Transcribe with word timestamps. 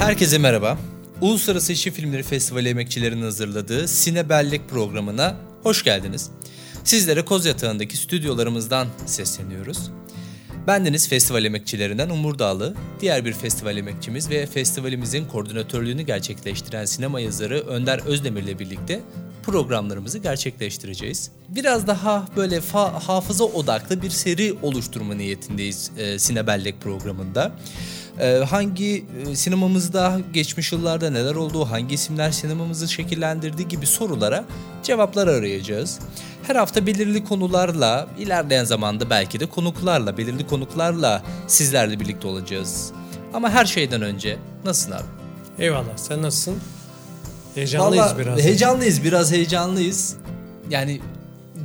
Herkese 0.00 0.38
merhaba. 0.38 0.78
Uluslararası 1.20 1.72
İşçi 1.72 1.90
Filmleri 1.90 2.22
Festivali 2.22 2.68
emekçilerinin 2.68 3.22
hazırladığı 3.22 3.88
Sine 3.88 4.28
Bellek 4.28 4.68
programına 4.68 5.36
hoş 5.62 5.84
geldiniz. 5.84 6.30
Sizlere 6.84 7.24
Koz 7.24 7.46
Yatağı'ndaki 7.46 7.96
stüdyolarımızdan 7.96 8.88
sesleniyoruz. 9.06 9.90
Bendeniz 10.66 11.08
festival 11.08 11.44
emekçilerinden 11.44 12.10
Umur 12.10 12.38
Dağlı, 12.38 12.74
diğer 13.00 13.24
bir 13.24 13.32
festival 13.32 13.76
emekçimiz 13.76 14.30
ve 14.30 14.46
festivalimizin 14.46 15.24
koordinatörlüğünü 15.24 16.02
gerçekleştiren 16.02 16.84
sinema 16.84 17.20
yazarı 17.20 17.60
Önder 17.60 17.98
Özdemir 18.06 18.42
ile 18.42 18.58
birlikte 18.58 19.00
programlarımızı 19.42 20.18
gerçekleştireceğiz. 20.18 21.30
Biraz 21.48 21.86
daha 21.86 22.28
böyle 22.36 22.56
fa- 22.56 23.00
hafıza 23.00 23.44
odaklı 23.44 24.02
bir 24.02 24.10
seri 24.10 24.54
oluşturma 24.62 25.14
niyetindeyiz 25.14 25.90
e, 25.98 26.18
Sinebellek 26.18 26.80
programında. 26.80 27.52
E, 28.18 28.44
hangi 28.50 29.04
e, 29.30 29.36
sinemamızda 29.36 30.20
geçmiş 30.32 30.72
yıllarda 30.72 31.10
neler 31.10 31.34
oldu, 31.34 31.64
hangi 31.64 31.94
isimler 31.94 32.30
sinemamızı 32.30 32.88
şekillendirdiği 32.88 33.68
gibi 33.68 33.86
sorulara 33.86 34.44
cevaplar 34.82 35.26
arayacağız. 35.26 35.98
Her 36.42 36.56
hafta 36.56 36.86
belirli 36.86 37.24
konularla, 37.24 38.08
ilerleyen 38.18 38.64
zamanda 38.64 39.10
belki 39.10 39.40
de 39.40 39.46
konuklarla, 39.46 40.18
belirli 40.18 40.46
konuklarla 40.46 41.22
sizlerle 41.46 42.00
birlikte 42.00 42.28
olacağız. 42.28 42.92
Ama 43.34 43.50
her 43.50 43.64
şeyden 43.64 44.02
önce 44.02 44.38
nasılsın 44.64 44.92
abi? 44.92 45.04
Eyvallah. 45.58 45.96
Sen 45.96 46.22
nasılsın? 46.22 46.58
Heyecanlıyız 47.54 48.04
Vallahi 48.04 48.18
biraz. 48.18 48.40
Heyecanlıyız, 48.40 49.04
biraz 49.04 49.32
heyecanlıyız. 49.32 50.16
Yani 50.70 51.00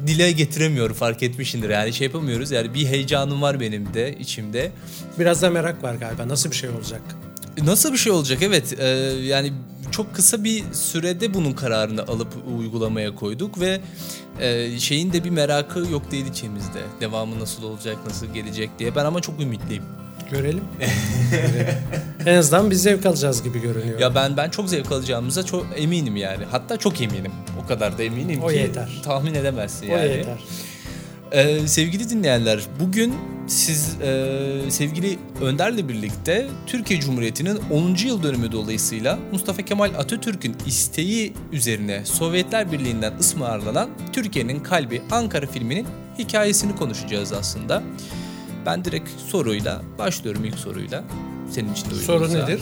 dile 0.07 0.31
getiremiyorum 0.31 0.95
fark 0.95 1.23
etmişsindir 1.23 1.69
yani 1.69 1.93
şey 1.93 2.07
yapamıyoruz 2.07 2.51
yani 2.51 2.73
bir 2.73 2.87
heyecanım 2.87 3.41
var 3.41 3.59
benim 3.59 3.93
de 3.93 4.15
içimde. 4.19 4.71
Biraz 5.19 5.41
da 5.41 5.49
merak 5.49 5.83
var 5.83 5.95
galiba. 5.95 6.27
Nasıl 6.27 6.51
bir 6.51 6.55
şey 6.55 6.69
olacak? 6.69 7.01
Nasıl 7.63 7.93
bir 7.93 7.97
şey 7.97 8.11
olacak 8.11 8.41
evet 8.41 8.79
e, 8.79 8.85
yani 9.23 9.53
çok 9.91 10.15
kısa 10.15 10.43
bir 10.43 10.63
sürede 10.73 11.33
bunun 11.33 11.53
kararını 11.53 12.01
alıp 12.01 12.27
uygulamaya 12.57 13.15
koyduk 13.15 13.59
ve 13.59 13.81
e, 14.39 14.79
şeyin 14.79 15.13
de 15.13 15.23
bir 15.23 15.29
merakı 15.29 15.79
yok 15.79 16.11
değil 16.11 16.25
içimizde. 16.25 16.81
Devamı 17.01 17.39
nasıl 17.39 17.63
olacak, 17.63 17.97
nasıl 18.05 18.27
gelecek 18.33 18.69
diye 18.79 18.95
ben 18.95 19.05
ama 19.05 19.21
çok 19.21 19.41
ümitliyim. 19.41 19.83
Görelim. 20.31 20.63
En 22.25 22.35
azından 22.35 22.71
biz 22.71 22.81
zevk 22.83 23.05
alacağız 23.05 23.43
gibi 23.43 23.61
görünüyor. 23.61 23.99
Ya 23.99 24.15
ben 24.15 24.37
ben 24.37 24.49
çok 24.49 24.69
zevk 24.69 24.91
alacağımıza 24.91 25.43
çok 25.43 25.67
eminim 25.75 26.15
yani. 26.15 26.43
Hatta 26.51 26.77
çok 26.77 27.01
eminim. 27.01 27.31
O 27.63 27.67
kadar 27.67 27.97
da 27.97 28.03
eminim 28.03 28.43
O 28.43 28.47
ki 28.47 28.55
yeter. 28.55 28.89
tahmin 29.03 29.33
edemezsin 29.33 29.89
o 29.89 29.97
yani. 29.97 30.11
yeter. 30.11 30.37
Ee, 31.31 31.67
sevgili 31.67 32.09
dinleyenler, 32.09 32.59
bugün 32.79 33.15
siz 33.47 33.97
e, 34.01 34.61
sevgili 34.69 35.19
Önder'le 35.41 35.89
birlikte 35.89 36.47
Türkiye 36.67 36.99
Cumhuriyeti'nin 36.99 37.59
10. 37.71 37.95
yıl 38.07 38.23
dönümü 38.23 38.51
dolayısıyla 38.51 39.19
Mustafa 39.31 39.61
Kemal 39.61 39.91
Atatürk'ün 39.97 40.55
isteği 40.65 41.33
üzerine 41.51 42.05
Sovyetler 42.05 42.71
Birliği'nden 42.71 43.13
ısmarlanan 43.19 43.89
Türkiye'nin 44.13 44.59
kalbi 44.59 45.01
Ankara 45.11 45.45
filminin 45.47 45.87
hikayesini 46.19 46.75
konuşacağız 46.75 47.33
aslında. 47.33 47.83
Ben 48.65 48.85
direkt 48.85 49.09
soruyla 49.27 49.81
başlıyorum 49.99 50.45
ilk 50.45 50.55
soruyla. 50.59 51.03
Senin 51.51 51.73
için 51.73 51.89
de 51.91 51.95
Soru 51.95 52.33
nedir? 52.33 52.61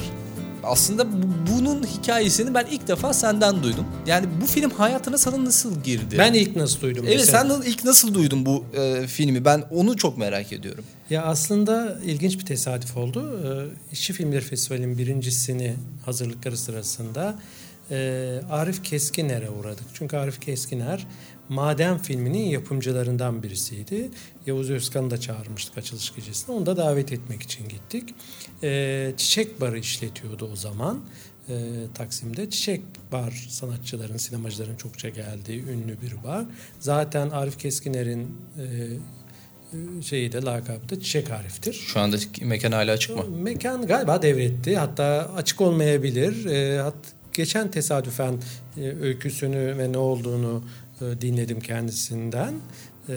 Aslında 0.64 1.12
bu- 1.12 1.28
bunun 1.52 1.84
hikayesini 1.84 2.54
ben 2.54 2.66
ilk 2.72 2.88
defa 2.88 3.14
senden 3.14 3.64
duydum. 3.64 3.86
Yani 4.08 4.26
bu 4.42 4.46
film 4.46 4.70
hayatına 4.70 5.18
sana 5.18 5.46
nasıl 5.46 5.84
girdi? 5.84 6.16
Ben 6.18 6.34
ilk 6.34 6.56
nasıl 6.56 6.82
duydum? 6.82 7.06
Evet 7.08 7.20
mesela? 7.20 7.56
sen 7.62 7.70
ilk 7.72 7.84
nasıl 7.84 8.14
duydun 8.14 8.46
bu 8.46 8.66
e, 8.78 9.08
filmi? 9.08 9.46
Ben 9.46 9.64
onu 9.72 9.98
çok 9.98 10.18
merak 10.18 10.54
ediyorum. 10.54 10.84
Ya 11.10 11.24
aslında 11.24 11.98
ilginç 12.06 12.40
bir 12.40 12.46
tesadüf 12.46 12.98
oldu. 12.98 13.40
Ee, 13.46 13.94
İşçi 13.94 14.14
Filmleri 14.14 14.42
Festivali'nin 14.42 14.98
birincisini 14.98 15.74
hazırlıkları 16.06 16.58
sırasında 16.58 17.36
e, 17.94 18.42
Arif 18.50 18.84
Keskiner'e 18.84 19.50
uğradık. 19.50 19.86
Çünkü 19.94 20.18
Arif 20.18 20.42
Keskiner 20.42 21.08
Maden 21.50 21.98
filminin 21.98 22.46
yapımcılarından 22.46 23.44
birisiydi. 23.44 24.10
Yavuz 24.46 24.70
Özkan'ı 24.70 25.12
da 25.12 25.20
çağırmıştık 25.20 25.78
açılış 25.78 26.16
gecesine. 26.16 26.56
Onu 26.56 26.66
da 26.66 26.78
davet 26.78 27.12
etmek 27.12 27.42
için 27.42 27.68
gittik. 27.68 28.16
Ee, 28.64 29.14
Çiçek 29.18 29.62
Barı 29.62 29.80
işletiyordu 29.80 30.50
o 30.54 30.56
zaman. 30.56 31.00
Ee, 31.50 31.54
Taksim'de 31.94 32.50
Çiçek 32.50 32.82
Bar 33.12 33.48
sanatçıların, 33.50 34.18
sinemacıların 34.18 34.76
çokça 34.76 35.10
geldiği 35.10 35.64
ünlü 35.64 36.02
bir 36.02 36.24
bar. 36.24 36.46
Zaten 36.80 37.30
Arif 37.30 37.58
Keskiner'in 37.58 38.38
e, 38.58 40.02
şeyi 40.02 40.32
de 40.32 40.42
lakabı 40.42 40.90
da 40.90 41.00
Çiçek 41.00 41.32
Arif'tir. 41.32 41.74
Şu 41.74 42.00
anda 42.00 42.18
mekan 42.42 42.72
hala 42.72 42.92
açık 42.92 43.18
mı? 43.18 43.38
Mekan 43.38 43.88
galiba 43.88 44.22
devretti. 44.22 44.78
Hatta 44.78 45.32
açık 45.36 45.62
olmayabilir. 45.62 46.46
E, 46.46 46.82
hat, 46.82 46.96
geçen 47.34 47.72
tesadüfen 47.72 48.34
e, 48.78 48.82
öyküsünü 48.82 49.78
ve 49.78 49.92
ne 49.92 49.98
olduğunu 49.98 50.64
e, 51.02 51.22
dinledim 51.22 51.60
kendisinden. 51.60 52.54
E, 53.10 53.16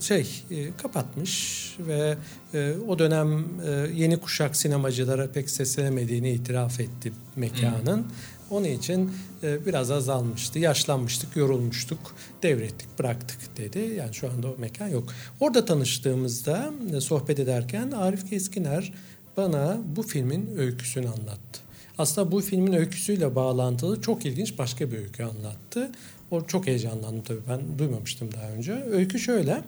şey 0.00 0.42
e, 0.50 0.76
kapatmış 0.82 1.76
ve 1.78 2.16
e, 2.54 2.72
o 2.88 2.98
dönem 2.98 3.44
e, 3.66 3.70
yeni 3.94 4.16
kuşak 4.16 4.56
sinemacılara 4.56 5.32
pek 5.32 5.50
seslenemediğini 5.50 6.30
itiraf 6.30 6.80
etti 6.80 7.12
mekanın. 7.36 8.06
Onun 8.50 8.64
için 8.64 9.12
e, 9.42 9.66
biraz 9.66 9.90
azalmıştı, 9.90 10.58
yaşlanmıştık, 10.58 11.36
yorulmuştuk, 11.36 12.14
devrettik, 12.42 12.98
bıraktık 12.98 13.56
dedi. 13.56 13.78
Yani 13.78 14.14
şu 14.14 14.30
anda 14.30 14.48
o 14.48 14.56
mekan 14.58 14.88
yok. 14.88 15.12
Orada 15.40 15.64
tanıştığımızda 15.64 16.72
e, 16.96 17.00
sohbet 17.00 17.38
ederken 17.38 17.90
Arif 17.90 18.30
Keskiner 18.30 18.92
bana 19.36 19.78
bu 19.96 20.02
filmin 20.02 20.56
öyküsünü 20.58 21.08
anlattı. 21.08 21.67
Aslında 21.98 22.32
bu 22.32 22.40
filmin 22.40 22.72
öyküsüyle 22.72 23.34
bağlantılı 23.34 24.00
çok 24.00 24.26
ilginç 24.26 24.58
başka 24.58 24.90
bir 24.90 24.98
öykü 24.98 25.22
anlattı. 25.22 25.90
O 26.30 26.44
çok 26.44 26.66
heyecanlandım 26.66 27.22
tabii 27.22 27.40
ben 27.48 27.78
duymamıştım 27.78 28.32
daha 28.32 28.48
önce. 28.50 28.72
Öykü 28.90 29.18
şöyle. 29.18 29.62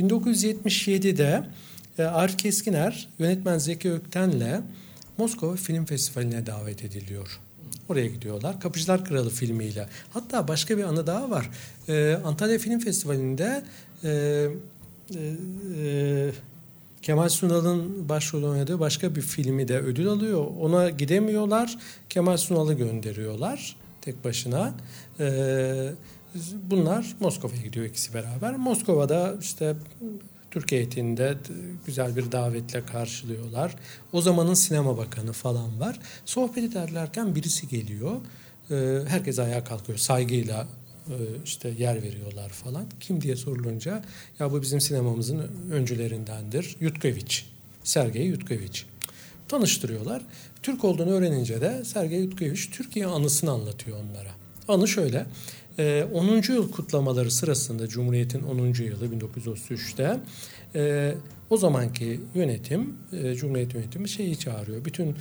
1977'de 0.00 1.44
e, 1.98 2.02
Arif 2.02 2.38
Keskiner 2.38 3.08
yönetmen 3.18 3.58
Zeki 3.58 3.92
Ökten'le 3.92 4.62
Moskova 5.18 5.56
Film 5.56 5.84
Festivali'ne 5.84 6.46
davet 6.46 6.84
ediliyor. 6.84 7.40
Oraya 7.88 8.06
gidiyorlar. 8.06 8.60
Kapıcılar 8.60 9.04
Kralı 9.04 9.30
filmiyle. 9.30 9.88
Hatta 10.10 10.48
başka 10.48 10.78
bir 10.78 10.84
anı 10.84 11.06
daha 11.06 11.30
var. 11.30 11.50
Ee, 11.88 12.18
Antalya 12.24 12.58
Film 12.58 12.78
Festivali'nde 12.80 13.62
e, 14.04 14.08
e, 14.10 14.48
e, 15.78 16.30
Kemal 17.06 17.28
Sunal'ın 17.28 18.08
başrol 18.08 18.42
oynadığı 18.42 18.80
başka 18.80 19.14
bir 19.14 19.20
filmi 19.20 19.68
de 19.68 19.78
ödül 19.78 20.08
alıyor. 20.08 20.46
Ona 20.60 20.90
gidemiyorlar. 20.90 21.78
Kemal 22.08 22.36
Sunal'ı 22.36 22.72
gönderiyorlar 22.72 23.76
tek 24.00 24.24
başına. 24.24 24.74
Ee, 25.20 25.90
bunlar 26.62 27.16
Moskova'ya 27.20 27.62
gidiyor 27.62 27.86
ikisi 27.86 28.14
beraber. 28.14 28.56
Moskova'da 28.56 29.34
işte 29.40 29.76
Türk 30.50 30.72
heyetinde 30.72 31.34
güzel 31.86 32.16
bir 32.16 32.32
davetle 32.32 32.86
karşılıyorlar. 32.86 33.76
O 34.12 34.20
zamanın 34.20 34.54
sinema 34.54 34.98
bakanı 34.98 35.32
falan 35.32 35.80
var. 35.80 36.00
Sohbet 36.24 36.64
ederlerken 36.64 37.34
birisi 37.34 37.68
geliyor. 37.68 38.16
Ee, 38.70 38.98
herkes 39.08 39.38
ayağa 39.38 39.64
kalkıyor 39.64 39.98
saygıyla 39.98 40.66
işte 41.44 41.72
yer 41.78 42.02
veriyorlar 42.02 42.48
falan. 42.48 42.84
Kim 43.00 43.20
diye 43.20 43.36
sorulunca 43.36 44.02
ya 44.40 44.52
bu 44.52 44.62
bizim 44.62 44.80
sinemamızın 44.80 45.50
öncülerindendir. 45.72 46.76
Yutkeviç. 46.80 47.46
Sergey 47.84 48.26
Yutkeviç. 48.26 48.86
Tanıştırıyorlar. 49.48 50.22
Türk 50.62 50.84
olduğunu 50.84 51.10
öğrenince 51.10 51.60
de 51.60 51.84
Sergey 51.84 52.20
Yutkeviç 52.20 52.70
Türkiye 52.70 53.06
anısını 53.06 53.50
anlatıyor 53.50 53.96
onlara. 53.96 54.30
Anı 54.68 54.88
şöyle. 54.88 55.26
e, 55.78 56.06
10. 56.12 56.52
yıl 56.52 56.70
kutlamaları 56.70 57.30
sırasında 57.30 57.88
Cumhuriyet'in 57.88 58.42
10. 58.42 58.66
yılı 58.66 59.06
1933'te 59.06 60.20
e, 60.74 61.14
o 61.50 61.56
zamanki 61.56 62.20
yönetim, 62.34 62.94
e, 63.12 63.34
Cumhuriyet 63.34 63.74
yönetimi 63.74 64.08
şeyi 64.08 64.38
çağırıyor. 64.38 64.84
Bütün 64.84 65.16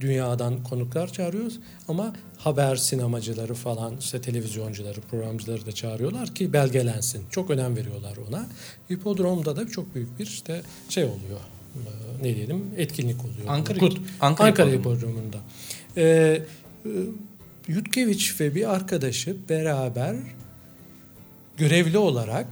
dünyadan 0.00 0.62
konuklar 0.62 1.12
çağırıyoruz 1.12 1.58
ama 1.88 2.12
haber 2.38 2.76
sinemacıları 2.76 3.54
falan 3.54 3.96
işte 4.00 4.20
televizyoncuları, 4.20 5.00
programcıları 5.00 5.66
da 5.66 5.72
çağırıyorlar 5.72 6.34
ki 6.34 6.52
belgelensin. 6.52 7.22
Çok 7.30 7.50
önem 7.50 7.76
veriyorlar 7.76 8.16
ona. 8.28 8.46
Hipodrom'da 8.92 9.56
da 9.56 9.68
çok 9.68 9.94
büyük 9.94 10.18
bir 10.18 10.26
işte 10.26 10.62
şey 10.88 11.04
oluyor. 11.04 11.40
e, 11.74 12.24
Ne 12.28 12.34
diyelim 12.36 12.64
etkinlik 12.76 13.20
oluyor. 13.24 13.46
Ankara- 13.48 13.78
Kut- 13.78 14.00
Ankara 14.20 14.48
Ankara, 14.48 14.70
Hipodromu. 14.70 14.94
Hipodromu'nda. 14.96 15.38
Ee, 15.96 16.02
e, 16.86 16.88
Yutkeviç 17.68 18.40
ve 18.40 18.54
bir 18.54 18.74
arkadaşı 18.74 19.36
beraber 19.48 20.16
görevli 21.56 21.98
olarak 21.98 22.46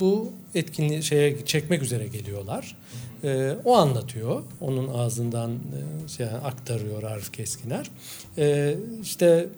bu 0.00 0.32
etkinliği 0.54 1.02
şeye 1.02 1.44
çekmek 1.44 1.82
üzere 1.82 2.06
geliyorlar. 2.06 2.76
Ee, 3.24 3.56
o 3.64 3.76
anlatıyor. 3.76 4.42
Onun 4.60 4.88
ağzından 4.88 5.50
e, 5.50 6.08
şey 6.08 6.26
aktarıyor 6.26 7.02
Arif 7.02 7.32
Keskiner. 7.32 7.90
Ee, 8.38 8.74
işte 9.02 9.48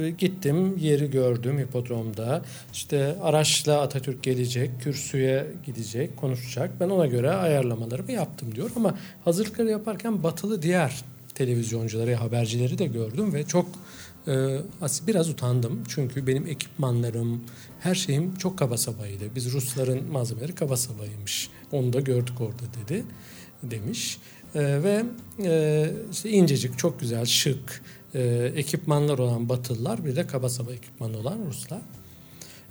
e, 0.00 0.10
gittim, 0.10 0.78
yeri 0.78 1.10
gördüm 1.10 1.58
hipodromda. 1.58 2.42
İşte 2.72 3.16
araçla 3.22 3.80
Atatürk 3.80 4.22
gelecek, 4.22 4.70
kürsüye 4.80 5.46
gidecek, 5.66 6.16
konuşacak. 6.16 6.70
Ben 6.80 6.88
ona 6.88 7.06
göre 7.06 7.30
ayarlamalarımı 7.30 8.12
yaptım 8.12 8.54
diyor. 8.54 8.70
Ama 8.76 8.94
hazırlıkları 9.24 9.70
yaparken 9.70 10.22
batılı 10.22 10.62
diğer 10.62 11.04
televizyoncuları, 11.34 12.14
habercileri 12.14 12.78
de 12.78 12.86
gördüm 12.86 13.34
ve 13.34 13.46
çok 13.46 13.66
e, 14.28 14.58
biraz 15.06 15.28
utandım. 15.28 15.82
Çünkü 15.88 16.26
benim 16.26 16.46
ekipmanlarım, 16.46 17.44
her 17.80 17.94
şeyim 17.94 18.36
çok 18.36 18.58
kaba 18.58 18.76
sabaydı. 18.76 19.24
Biz 19.34 19.52
Rusların 19.52 20.12
malzemeleri 20.12 20.54
kaba 20.54 20.76
sabaymış. 20.76 21.50
Onu 21.74 21.92
da 21.92 22.00
gördük 22.00 22.40
orada 22.40 22.62
dedi 22.80 23.04
demiş. 23.62 24.18
E, 24.54 24.60
ve 24.82 25.04
e, 25.44 25.90
işte 26.12 26.30
incecik, 26.30 26.78
çok 26.78 27.00
güzel, 27.00 27.24
şık 27.24 27.82
e, 28.14 28.52
ekipmanlar 28.56 29.18
olan 29.18 29.48
Batılılar 29.48 30.04
bir 30.04 30.16
de 30.16 30.26
kaba 30.26 30.48
saba 30.48 30.72
ekipmanı 30.72 31.18
olan 31.18 31.38
Ruslar. 31.48 31.80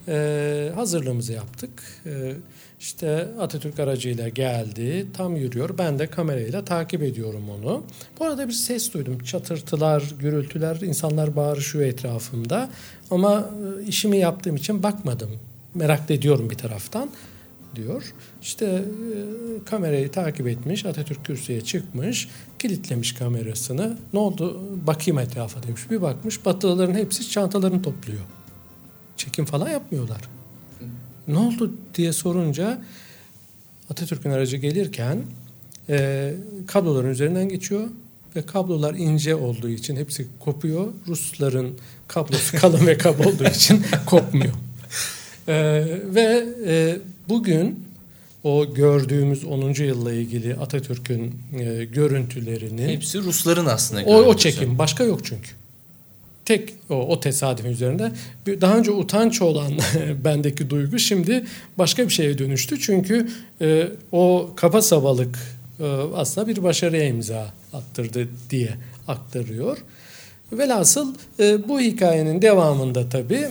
E, 0.08 0.72
hazırlığımızı 0.76 1.34
yaptık. 1.34 1.84
E, 2.06 2.34
işte 2.80 3.28
Atatürk 3.40 3.80
aracıyla 3.80 4.30
geldi. 4.30 5.08
Tam 5.18 5.36
yürüyor. 5.36 5.78
Ben 5.78 6.00
de 6.00 6.08
kamerayla 6.08 6.66
takip 6.66 7.04
ediyorum 7.04 7.50
onu. 7.50 7.84
Bu 8.20 8.26
arada 8.26 8.48
bir 8.48 8.54
ses 8.54 8.94
duydum. 8.94 9.20
Çatırtılar, 9.20 10.14
gürültüler, 10.20 10.82
insanlar 10.82 11.36
bağırışıyor 11.36 11.86
etrafımda. 11.86 12.70
Ama 13.12 13.50
e, 13.80 13.88
işimi 13.88 14.18
yaptığım 14.18 14.56
için 14.56 14.84
bakmadım. 14.84 15.32
Merak 15.76 16.12
ediyorum 16.12 16.50
bir 16.50 16.56
taraftan 16.58 17.10
diyor. 17.76 18.14
İşte 18.42 18.66
e, 18.66 19.66
kamerayı 19.66 20.12
takip 20.12 20.48
etmiş, 20.48 20.86
Atatürk 20.86 21.26
kürsüye 21.26 21.62
çıkmış, 21.62 22.30
kilitlemiş 22.60 23.14
kamerasını. 23.14 23.98
Ne 24.14 24.20
oldu? 24.20 24.62
Bakayım 24.88 25.20
etrafa 25.20 25.64
demiş. 25.64 25.82
Bir 25.92 26.02
bakmış, 26.02 26.46
Batılıların 26.46 26.96
hepsi 26.96 27.30
çantalarını 27.30 27.82
topluyor. 27.82 28.22
Çekim 29.18 29.46
falan 29.46 29.70
yapmıyorlar. 29.70 30.22
Ne 31.28 31.38
oldu 31.38 31.74
diye 31.96 32.14
sorunca 32.14 32.82
Atatürk'ün 33.90 34.30
aracı 34.30 34.58
gelirken 34.58 35.22
e, 35.90 36.34
kabloların 36.68 37.10
üzerinden 37.10 37.50
geçiyor 37.50 37.88
ve 38.36 38.42
kablolar 38.42 38.94
ince 38.94 39.36
olduğu 39.36 39.70
için 39.70 39.96
hepsi 39.96 40.28
kopuyor. 40.40 40.88
Rusların 41.08 41.78
kablosu 42.08 42.58
kalın 42.58 42.88
ve 42.88 42.98
kaba 42.98 43.30
olduğu 43.30 43.48
için 43.48 43.86
kopmuyor. 44.06 44.54
E, 45.48 45.54
ve 46.16 46.46
e, 46.66 47.00
bugün 47.30 47.86
o 48.44 48.74
gördüğümüz 48.74 49.46
10. 49.46 49.84
yılla 49.84 50.14
ilgili 50.14 50.56
Atatürk'ün 50.56 51.36
e, 51.60 51.86
görüntülerini 51.86 52.88
hepsi 52.88 53.20
Rusların 53.20 53.66
aslında. 53.66 54.04
O, 54.06 54.16
o 54.16 54.38
çekim 54.38 54.78
başka 54.78 55.04
yok 55.04 55.26
çünkü 55.26 55.50
tek 56.46 56.74
o, 56.90 56.96
o 56.96 57.20
tesadüfün 57.20 57.70
üzerinde 57.70 58.12
daha 58.62 58.78
önce 58.78 58.92
utanç 58.92 59.42
olan 59.42 59.72
bendeki 60.24 60.70
duygu 60.70 61.00
şimdi 61.00 61.46
başka 61.78 62.04
bir 62.04 62.14
şeye 62.14 62.38
dönüştü. 62.38 62.80
Çünkü 62.80 63.28
e, 63.62 63.88
o 64.12 64.52
kaba 64.56 64.82
sabalık 64.82 65.40
e, 65.80 65.86
aslında 66.16 66.48
bir 66.48 66.64
başarıya 66.64 67.08
imza 67.08 67.54
attırdı 67.74 68.28
diye 68.50 68.70
aktarıyor. 69.08 69.78
Velhasıl 70.52 71.16
e, 71.40 71.68
bu 71.68 71.80
hikayenin 71.80 72.42
devamında 72.42 73.10
tabii 73.10 73.48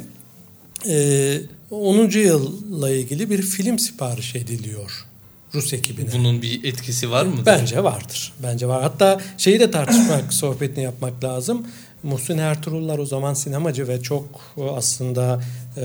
e, 0.88 1.38
10. 1.72 2.10
yılla 2.10 2.90
ilgili 2.90 3.30
bir 3.30 3.42
film 3.42 3.78
sipariş 3.78 4.34
ediliyor. 4.34 5.06
Rus 5.54 5.72
ekibine. 5.72 6.12
Bunun 6.12 6.42
bir 6.42 6.64
etkisi 6.64 7.10
var 7.10 7.26
mı? 7.26 7.42
Bence 7.46 7.84
vardır. 7.84 8.32
Bence 8.42 8.68
var. 8.68 8.82
Hatta 8.82 9.20
şeyi 9.38 9.60
de 9.60 9.70
tartışmak, 9.70 10.32
sohbetini 10.34 10.84
yapmak 10.84 11.24
lazım. 11.24 11.66
Muhsin 12.02 12.38
Ertuğrullar 12.38 12.98
o 12.98 13.06
zaman 13.06 13.34
sinemacı 13.34 13.88
ve 13.88 14.02
çok 14.02 14.54
aslında 14.76 15.42
e, 15.76 15.84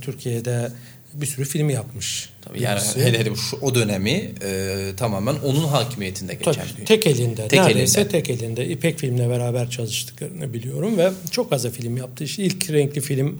Türkiye'de 0.00 0.72
bir 1.14 1.26
sürü 1.26 1.44
film 1.44 1.70
yapmış. 1.70 2.30
Tabii 2.42 2.62
yani 2.62 2.80
hele 2.94 3.18
hele 3.18 3.36
şu 3.36 3.56
o 3.56 3.74
dönemi 3.74 4.30
e, 4.42 4.92
tamamen 4.96 5.34
onun 5.44 5.64
hakimiyetinde 5.64 6.34
geçen 6.34 6.52
Tabii, 6.52 6.80
bir. 6.80 6.86
Tek 6.86 7.06
elinde. 7.06 7.48
Tek 7.48 7.60
neredeyse 7.60 8.00
elinde. 8.00 8.12
tek 8.12 8.30
elinde. 8.30 8.66
İpek 8.68 8.98
filmle 8.98 9.28
beraber 9.28 9.70
çalıştıklarını 9.70 10.52
biliyorum 10.52 10.98
ve 10.98 11.10
çok 11.30 11.50
fazla 11.50 11.70
film 11.70 11.96
yaptı. 11.96 12.24
İşte 12.24 12.42
ilk 12.42 12.70
renkli 12.70 13.00
film 13.00 13.38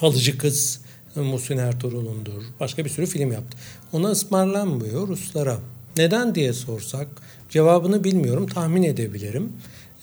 Halıcı 0.00 0.38
Kız 0.38 0.80
Muhsin 1.16 1.56
Ertuğrul'undur. 1.58 2.42
Başka 2.60 2.84
bir 2.84 2.90
sürü 2.90 3.06
film 3.06 3.32
yaptı. 3.32 3.58
Ona 3.92 4.08
ısmarlanmıyor 4.10 5.08
Ruslara. 5.08 5.58
Neden 5.96 6.34
diye 6.34 6.52
sorsak 6.52 7.08
cevabını 7.50 8.04
bilmiyorum 8.04 8.46
tahmin 8.46 8.82
edebilirim. 8.82 9.52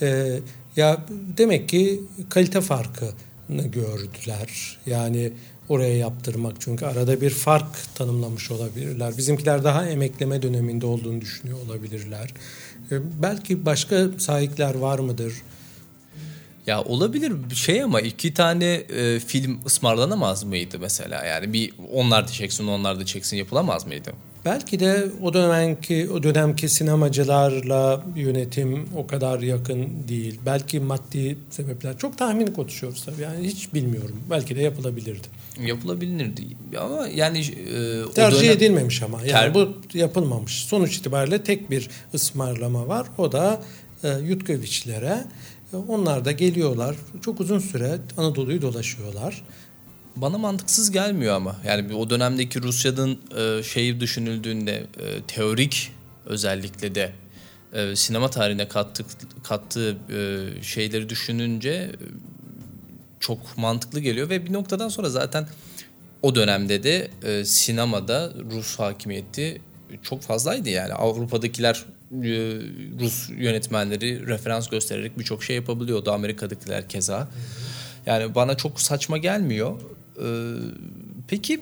Ee, 0.02 0.40
ya 0.76 1.06
demek 1.38 1.70
ki 1.70 2.02
kalite 2.30 2.62
farkını 2.62 3.68
gördüler. 3.72 4.78
Yani 4.86 5.34
oraya 5.70 5.98
yaptırmak 5.98 6.56
çünkü 6.60 6.86
arada 6.86 7.22
bir 7.22 7.30
fark 7.30 7.96
tanımlamış 7.96 8.52
olabilirler. 8.52 9.18
Bizimkiler 9.18 9.64
daha 9.64 9.90
emekleme 9.90 10.42
döneminde 10.42 10.86
olduğunu 10.86 11.22
düşünüyor 11.22 11.58
olabilirler. 11.66 12.34
Ee, 12.92 12.96
belki 13.22 13.66
başka 13.66 14.08
sahipler 14.18 14.76
var 14.76 15.00
mıdır? 15.00 15.34
Ya 16.68 16.84
olabilir 16.84 17.34
şey 17.54 17.84
ama 17.84 18.02
iki 18.02 18.34
tane 18.34 18.66
e, 18.74 19.20
film 19.20 19.60
ısmarlanamaz 19.66 20.44
mıydı 20.44 20.78
mesela? 20.80 21.26
Yani 21.26 21.54
bir 21.54 21.74
onlar 21.94 22.28
da 22.28 22.32
çeksin 22.32 22.68
onlar 22.68 23.00
da 23.00 23.06
çeksin 23.06 23.38
yapılamaz 23.38 23.88
mıydı? 23.88 24.12
Belki 24.46 24.80
de 24.80 25.06
o 25.22 25.34
dönemki 25.34 26.10
o 26.14 26.24
dönemki 26.24 26.70
sinemacılarla 26.70 28.04
yönetim 28.16 28.90
o 28.96 29.08
kadar 29.08 29.40
yakın 29.40 29.88
değil. 30.08 30.40
Belki 30.46 30.80
maddi 30.80 31.38
sebepler. 31.50 31.98
Çok 31.98 32.18
tahmini 32.18 32.54
konuşuyoruz 32.54 33.06
tabii. 33.06 33.22
Yani 33.22 33.48
hiç 33.48 33.74
bilmiyorum. 33.74 34.16
Belki 34.30 34.56
de 34.56 34.62
yapılabilirdi. 34.62 35.28
Yapılabilirdi. 35.66 36.42
Ama 36.80 37.08
yani 37.08 37.40
e, 37.40 37.44
tercih 38.16 38.42
dönem... 38.42 38.52
edilmemiş 38.52 39.04
ama. 39.04 39.22
Yani 39.22 39.30
Ter... 39.32 39.54
bu 39.54 39.70
yapılmamış. 39.94 40.54
Sonuç 40.54 40.98
itibariyle 40.98 41.44
tek 41.44 41.72
bir 41.72 41.90
ısmarlama 42.14 42.88
var. 42.88 43.08
O 43.18 43.32
da 43.32 43.62
e, 44.04 44.10
Yutkoviçlere. 44.10 45.24
Onlar 45.88 46.26
da 46.26 46.32
geliyorlar. 46.32 46.96
Çok 47.22 47.40
uzun 47.40 47.60
süre 47.60 47.98
Anadolu'yu 48.18 48.62
dolaşıyorlar 48.62 49.44
bana 50.22 50.38
mantıksız 50.38 50.92
gelmiyor 50.92 51.36
ama. 51.36 51.56
Yani 51.66 51.96
o 51.96 52.10
dönemdeki 52.10 52.62
Rusya'nın 52.62 53.20
e, 53.38 53.64
şeyi 53.64 54.00
düşünüldüğünde 54.00 54.76
e, 54.76 55.22
teorik 55.28 55.92
özellikle 56.26 56.96
de 56.96 57.12
e, 57.74 57.96
sinema 57.96 58.30
tarihine 58.30 58.68
kattık, 58.68 59.06
kattığı 59.44 59.98
şeyleri 60.62 61.10
düşününce 61.10 61.92
çok 63.20 63.58
mantıklı 63.58 64.00
geliyor 64.00 64.30
ve 64.30 64.46
bir 64.46 64.54
noktadan 64.54 64.90
sonra 64.90 65.10
zaten 65.10 65.48
o 66.22 66.36
dönemde 66.36 66.84
de 66.84 67.12
sinemada 67.46 68.34
Rus 68.52 68.80
hakimiyeti 68.80 69.62
çok 70.04 70.22
fazlaydı 70.22 70.70
yani 70.70 70.94
Avrupa'dakiler 70.94 71.86
Rus 73.00 73.30
yönetmenleri 73.30 74.28
referans 74.28 74.70
göstererek 74.70 75.20
birçok 75.20 75.44
şey 75.44 75.56
yapabiliyordu 75.56 76.12
Amerika'dakiler 76.12 76.90
keza. 76.90 77.28
Yani 78.06 78.36
bana 78.36 78.58
çok 78.58 78.82
saçma 78.82 79.18
gelmiyor. 79.18 79.82
Ee, 80.22 80.54
peki 81.28 81.62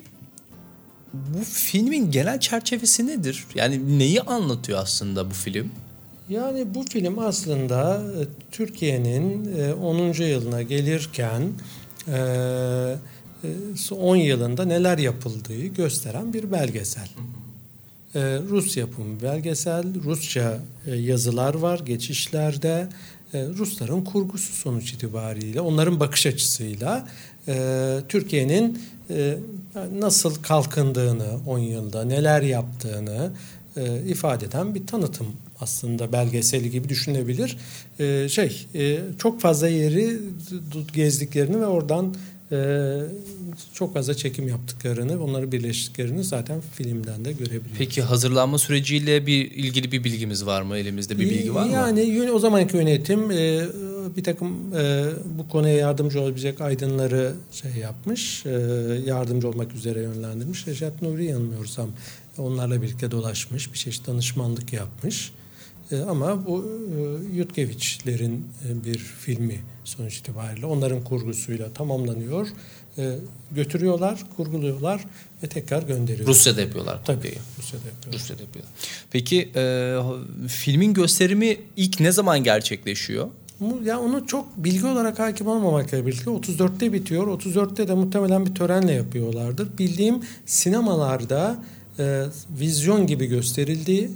bu 1.14 1.44
filmin 1.44 2.10
genel 2.10 2.40
çerçevesi 2.40 3.06
nedir? 3.06 3.44
Yani 3.54 3.98
neyi 3.98 4.20
anlatıyor 4.20 4.78
aslında 4.78 5.30
bu 5.30 5.34
film? 5.34 5.70
Yani 6.28 6.74
bu 6.74 6.82
film 6.82 7.18
aslında 7.18 8.02
e, 8.02 8.20
Türkiye'nin 8.50 9.52
10. 9.72 10.22
E, 10.22 10.26
yılına 10.26 10.62
gelirken 10.62 11.42
10 13.90 14.16
e, 14.16 14.22
yılında 14.24 14.64
neler 14.64 14.98
yapıldığı 14.98 15.66
gösteren 15.66 16.32
bir 16.32 16.52
belgesel. 16.52 17.08
Rus 18.14 18.76
yapımı 18.76 19.22
belgesel, 19.22 19.84
Rusça 20.04 20.58
yazılar 20.86 21.54
var 21.54 21.78
geçişlerde. 21.78 22.88
Rusların 23.34 24.04
kurgusu 24.04 24.52
sonuç 24.52 24.92
itibariyle, 24.92 25.60
onların 25.60 26.00
bakış 26.00 26.26
açısıyla 26.26 27.08
e, 27.48 27.98
Türkiye'nin 28.08 28.78
e, 29.10 29.38
nasıl 29.98 30.34
kalkındığını 30.42 31.38
10 31.46 31.58
yılda 31.58 32.04
neler 32.04 32.42
yaptığını 32.42 33.30
e, 33.76 34.02
ifade 34.06 34.46
eden 34.46 34.74
bir 34.74 34.86
tanıtım 34.86 35.26
aslında 35.60 36.12
belgeseli 36.12 36.70
gibi 36.70 36.88
düşünebilir. 36.88 37.56
E, 37.98 38.28
şey 38.28 38.66
e, 38.74 38.98
çok 39.18 39.40
fazla 39.40 39.68
yeri 39.68 40.18
gezdiklerini 40.92 41.60
ve 41.60 41.66
oradan 41.66 42.14
e, 42.52 43.00
çok 43.74 43.94
fazla 43.94 44.14
çekim 44.14 44.48
yaptıklarını, 44.48 45.24
onları 45.24 45.52
birleştiklerini 45.52 46.24
zaten 46.24 46.60
filmden 46.72 47.24
de 47.24 47.32
görebiliyoruz. 47.32 47.78
Peki 47.78 48.02
hazırlanma 48.02 48.58
süreciyle 48.58 49.26
bir 49.26 49.50
ilgili 49.50 49.92
bir 49.92 50.04
bilgimiz 50.04 50.46
var 50.46 50.62
mı? 50.62 50.76
Elimizde 50.76 51.18
bir 51.18 51.30
bilgi 51.30 51.54
var 51.54 51.66
mı? 51.66 51.72
Yani 51.72 52.30
o 52.32 52.38
zamanki 52.38 52.76
yönetim 52.76 53.30
e, 53.30 53.66
bir 54.16 54.24
takım 54.24 54.76
e, 54.76 55.04
bu 55.38 55.48
konuya 55.48 55.76
yardımcı 55.76 56.20
olabilecek 56.20 56.60
aydınları 56.60 57.32
şey 57.52 57.72
yapmış, 57.72 58.46
e, 58.46 58.50
yardımcı 59.06 59.48
olmak 59.48 59.74
üzere 59.74 60.02
yönlendirmiş. 60.02 60.66
Reşat 60.66 61.02
Nuri 61.02 61.24
yanılmıyorsam 61.24 61.88
onlarla 62.38 62.82
birlikte 62.82 63.10
dolaşmış, 63.10 63.72
bir 63.72 63.78
çeşit 63.78 64.06
danışmanlık 64.06 64.72
yapmış. 64.72 65.32
E, 65.92 66.00
ama 66.00 66.46
bu 66.46 66.64
e, 67.34 67.36
Yutkeviçlerin 67.36 68.46
e, 68.68 68.84
bir 68.84 68.98
filmi 68.98 69.60
sonuç 69.84 70.18
itibariyle. 70.18 70.66
Onların 70.66 71.04
kurgusuyla 71.04 71.72
tamamlanıyor. 71.72 72.48
E, 72.98 73.16
götürüyorlar, 73.50 74.20
kurguluyorlar 74.36 75.04
ve 75.42 75.46
tekrar 75.46 75.82
gönderiyorlar. 75.82 76.34
Rusya'da 76.34 76.60
yapıyorlar. 76.60 77.04
Tabii. 77.04 77.34
Rusya'da 77.58 77.86
yapıyorlar. 77.86 78.20
Rusya'da 78.20 78.42
yapıyorlar. 78.42 78.72
Peki 79.10 79.50
e, 79.56 79.96
filmin 80.48 80.94
gösterimi 80.94 81.56
ilk 81.76 82.00
ne 82.00 82.12
zaman 82.12 82.44
gerçekleşiyor? 82.44 83.28
Ya 83.84 84.00
onu 84.00 84.26
çok 84.26 84.56
bilgi 84.56 84.86
olarak 84.86 85.18
hakim 85.18 85.46
olmamakla 85.46 86.06
birlikte 86.06 86.30
34'te 86.30 86.92
bitiyor. 86.92 87.26
34'te 87.26 87.88
de 87.88 87.94
muhtemelen 87.94 88.46
bir 88.46 88.54
törenle 88.54 88.92
yapıyorlardır. 88.92 89.78
Bildiğim 89.78 90.20
sinemalarda 90.46 91.64
e, 91.98 92.24
vizyon 92.60 93.06
gibi 93.06 93.26
gösterildiği 93.26 94.10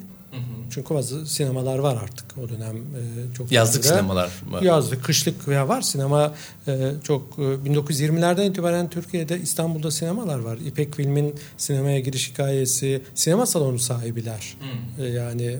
çünkü 0.70 0.94
bazı 0.94 1.26
sinemalar 1.26 1.78
var 1.78 1.99
artık 2.02 2.38
o 2.38 2.49
dönem 2.49 2.76
e, 2.76 3.34
çok 3.34 3.52
Yazlık 3.52 3.82
fazla. 3.82 3.96
sinemalar 3.96 4.30
mı? 4.50 4.64
Yazlık, 4.64 5.04
kışlık 5.04 5.49
veya 5.49 5.68
var 5.68 5.82
sinema 5.82 6.34
e, 6.68 6.92
çok 7.04 7.38
e, 7.38 7.42
1920'lerden 7.42 8.50
itibaren 8.50 8.90
Türkiye'de 8.90 9.40
İstanbul'da 9.40 9.90
sinemalar 9.90 10.38
var. 10.38 10.58
İpek 10.66 10.94
Film'in 10.94 11.34
sinemaya 11.56 12.00
giriş 12.00 12.30
hikayesi, 12.30 13.02
sinema 13.14 13.46
salonu 13.46 13.78
sahibiler. 13.78 14.56
E, 14.99 15.06
yani 15.06 15.56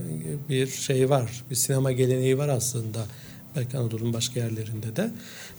bir 0.49 0.67
şey 0.67 1.11
var, 1.11 1.45
bir 1.51 1.55
sinema 1.55 1.93
geleneği 1.93 2.39
var 2.39 2.49
aslında. 2.49 2.99
Belki 3.57 3.79
Anadolu'nun 3.79 4.13
başka 4.13 4.41
yerlerinde 4.41 4.97
de. 4.97 5.11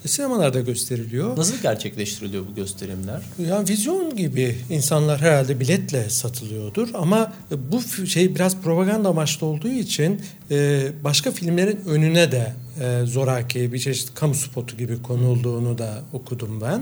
E, 0.06 0.08
sinemalarda 0.08 0.62
gösteriliyor. 0.62 1.38
Nasıl 1.38 1.62
gerçekleştiriliyor 1.62 2.48
bu 2.52 2.56
gösterimler? 2.56 3.22
Yani 3.48 3.70
vizyon 3.70 4.16
gibi 4.16 4.56
insanlar 4.70 5.22
herhalde 5.22 5.60
biletle 5.60 6.10
satılıyordur 6.10 6.90
ama 6.94 7.34
bu 7.72 7.80
f- 7.80 8.06
şey 8.06 8.36
biraz 8.36 8.62
propaganda 8.62 9.10
amaçlı 9.10 9.46
olduğu 9.48 9.68
için 9.68 10.22
e, 10.52 10.88
başka 11.04 11.32
filmlerin 11.32 11.80
önüne 11.86 12.32
de 12.32 12.54
e, 12.82 13.06
zoraki 13.06 13.74
bir 13.74 13.80
çeşit 13.80 14.14
kamu 14.16 14.36
spotu 14.36 14.78
gibi 14.78 15.02
konulduğunu 15.02 15.78
da 15.78 16.02
okudum 16.14 16.62
ben. 16.62 16.82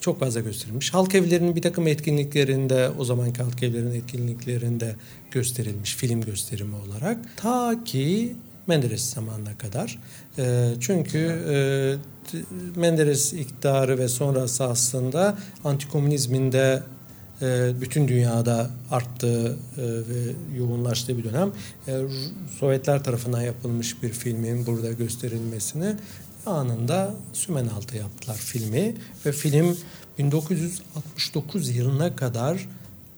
Çok 0.00 0.20
fazla 0.20 0.40
gösterilmiş. 0.40 0.94
Halk 0.94 1.14
evlerinin 1.14 1.56
bir 1.56 1.62
takım 1.62 1.86
etkinliklerinde, 1.86 2.90
o 2.98 3.04
zamanki 3.04 3.42
halk 3.42 3.62
evlerinin 3.62 3.94
etkinliklerinde 3.94 4.96
gösterilmiş 5.30 5.94
film 5.96 6.20
gösterimi 6.20 6.74
olarak. 6.76 7.18
Ta 7.36 7.84
ki 7.84 8.32
Menderes 8.70 9.14
zamanına 9.14 9.58
kadar. 9.58 9.98
E, 10.38 10.72
çünkü 10.80 11.18
e, 11.18 11.56
Menderes 12.76 13.32
iktidarı 13.32 13.98
ve 13.98 14.08
sonrası 14.08 14.64
aslında 14.64 15.38
antikomünizmin 15.64 16.52
de 16.52 16.82
e, 17.42 17.70
bütün 17.80 18.08
dünyada 18.08 18.70
arttığı 18.90 19.56
e, 19.76 19.82
ve 19.82 20.32
yoğunlaştığı 20.58 21.18
bir 21.18 21.24
dönem. 21.24 21.52
E, 21.88 22.00
Sovyetler 22.58 23.04
tarafından 23.04 23.40
yapılmış 23.40 24.02
bir 24.02 24.08
filmin 24.08 24.66
burada 24.66 24.92
gösterilmesini 24.92 25.94
anında 26.46 27.14
sümen 27.32 27.66
altı 27.66 27.96
yaptılar 27.96 28.36
filmi 28.36 28.94
ve 29.26 29.32
film 29.32 29.76
1969 30.18 31.76
yılına 31.76 32.16
kadar 32.16 32.68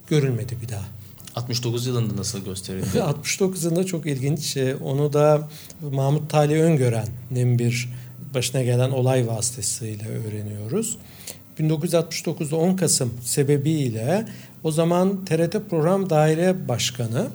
görülmedi 0.08 0.56
bir 0.62 0.68
daha. 0.68 1.01
69 1.36 1.86
yılında 1.86 2.16
nasıl 2.16 2.44
gösterildi? 2.44 3.02
69 3.02 3.64
yılında 3.64 3.84
çok 3.84 4.06
ilginç. 4.06 4.56
Ee, 4.56 4.76
Onu 4.76 5.12
da 5.12 5.48
Mahmut 5.92 6.30
Tali 6.30 6.62
Öngören'in 6.62 7.58
bir 7.58 7.88
başına 8.34 8.62
gelen 8.62 8.90
olay 8.90 9.26
vasıtasıyla 9.26 10.08
öğreniyoruz. 10.08 10.98
1969'da 11.58 12.56
10 12.56 12.76
Kasım 12.76 13.12
sebebiyle 13.24 14.26
o 14.64 14.70
zaman 14.70 15.24
TRT 15.24 15.56
Program 15.70 16.10
Daire 16.10 16.68
Başkanı 16.68 17.26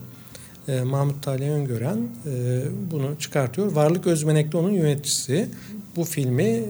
e, 0.68 0.82
Mahmut 0.82 1.24
Tali 1.24 1.52
Öngören 1.52 1.98
e, 2.26 2.62
bunu 2.92 3.20
çıkartıyor. 3.20 3.72
Varlık 3.72 4.08
Özmenek'te 4.08 4.58
onun 4.58 4.72
yöneticisi. 4.72 5.50
Bu 5.96 6.04
filmi 6.04 6.64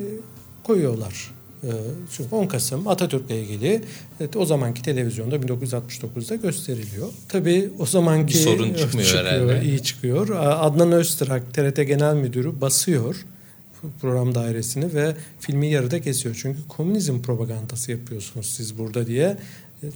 koyuyorlar. 0.63 1.36
E, 1.63 1.69
Çünkü 2.11 2.35
10 2.35 2.47
Kasım 2.47 2.87
Atatürk'le 2.87 3.31
ilgili 3.31 3.81
evet, 4.19 4.35
o 4.35 4.45
zamanki 4.45 4.81
televizyonda 4.81 5.35
1969'da 5.35 6.35
gösteriliyor. 6.35 7.07
Tabii 7.29 7.69
o 7.79 7.85
zamanki 7.85 8.33
Bir 8.33 8.39
sorun 8.39 8.73
çıkmıyor 8.73 9.25
herhalde. 9.25 9.65
iyi 9.65 9.83
çıkıyor. 9.83 10.29
Adnan 10.39 10.91
Öztürk 10.91 11.53
TRT 11.53 11.87
Genel 11.87 12.15
Müdürü 12.15 12.61
basıyor 12.61 13.25
program 14.01 14.35
dairesini 14.35 14.93
ve 14.93 15.15
filmi 15.39 15.67
yarıda 15.67 16.01
kesiyor. 16.01 16.39
Çünkü 16.41 16.59
komünizm 16.67 17.21
propagandası 17.21 17.91
yapıyorsunuz 17.91 18.45
siz 18.45 18.77
burada 18.77 19.07
diye. 19.07 19.37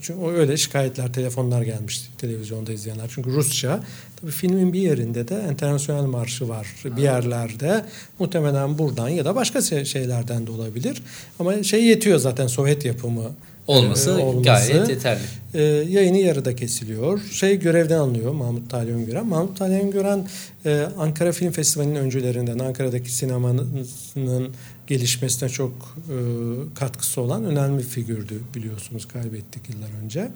Çünkü 0.02 0.20
o 0.20 0.32
öyle 0.32 0.58
şikayetler, 0.58 1.14
telefonlar 1.14 1.62
gelmişti 1.62 2.08
televizyonda 2.18 2.72
izleyenler. 2.72 3.10
Çünkü 3.16 3.30
Rusça. 3.32 3.84
Tabii 4.22 4.32
filmin 4.32 4.74
bir 4.74 4.80
yerinde 4.80 5.28
de 5.28 5.42
internasyonel 5.52 6.04
marşı 6.06 6.50
var. 6.50 6.68
Bir 6.86 7.02
yerlerde 7.02 7.86
muhtemelen 8.20 8.78
buradan 8.78 9.10
ya 9.10 9.26
da 9.26 9.36
başka 9.36 9.62
şey- 9.62 9.86
şeylerden 9.86 10.48
de 10.48 10.52
olabilir. 10.52 11.04
Ama 11.40 11.64
şey 11.64 11.84
yetiyor 11.84 12.20
zaten 12.20 12.48
Sovyet 12.48 12.86
yapımı 12.86 13.32
Olması, 13.68 14.10
e, 14.12 14.14
olması. 14.14 14.44
gayet 14.44 14.90
yeterli. 14.90 15.22
E, 15.54 15.62
yayını 15.64 16.18
yarıda 16.18 16.56
kesiliyor. 16.56 17.22
Şey 17.32 17.60
görevden 17.60 17.98
alınıyor 17.98 18.32
Mahmut 18.32 18.70
Talih 18.70 18.94
Öngören. 18.94 19.28
Mahmut 19.28 19.58
Talih 19.58 19.80
Öngören 19.84 20.28
e, 20.66 20.88
Ankara 20.98 21.32
Film 21.32 21.52
Festivali'nin 21.52 21.96
öncülerinden 21.96 22.60
Ankara'daki 22.60 23.12
sinemanın 23.12 23.88
gelişmesine 24.92 25.50
çok 25.50 25.72
e, 26.10 26.16
katkısı 26.76 27.22
olan 27.22 27.46
önemli 27.46 27.78
bir 27.78 27.84
figürdü 27.84 28.42
biliyorsunuz 28.56 29.08
kaybettik 29.08 29.70
yıllar 29.70 30.04
önce. 30.04 30.32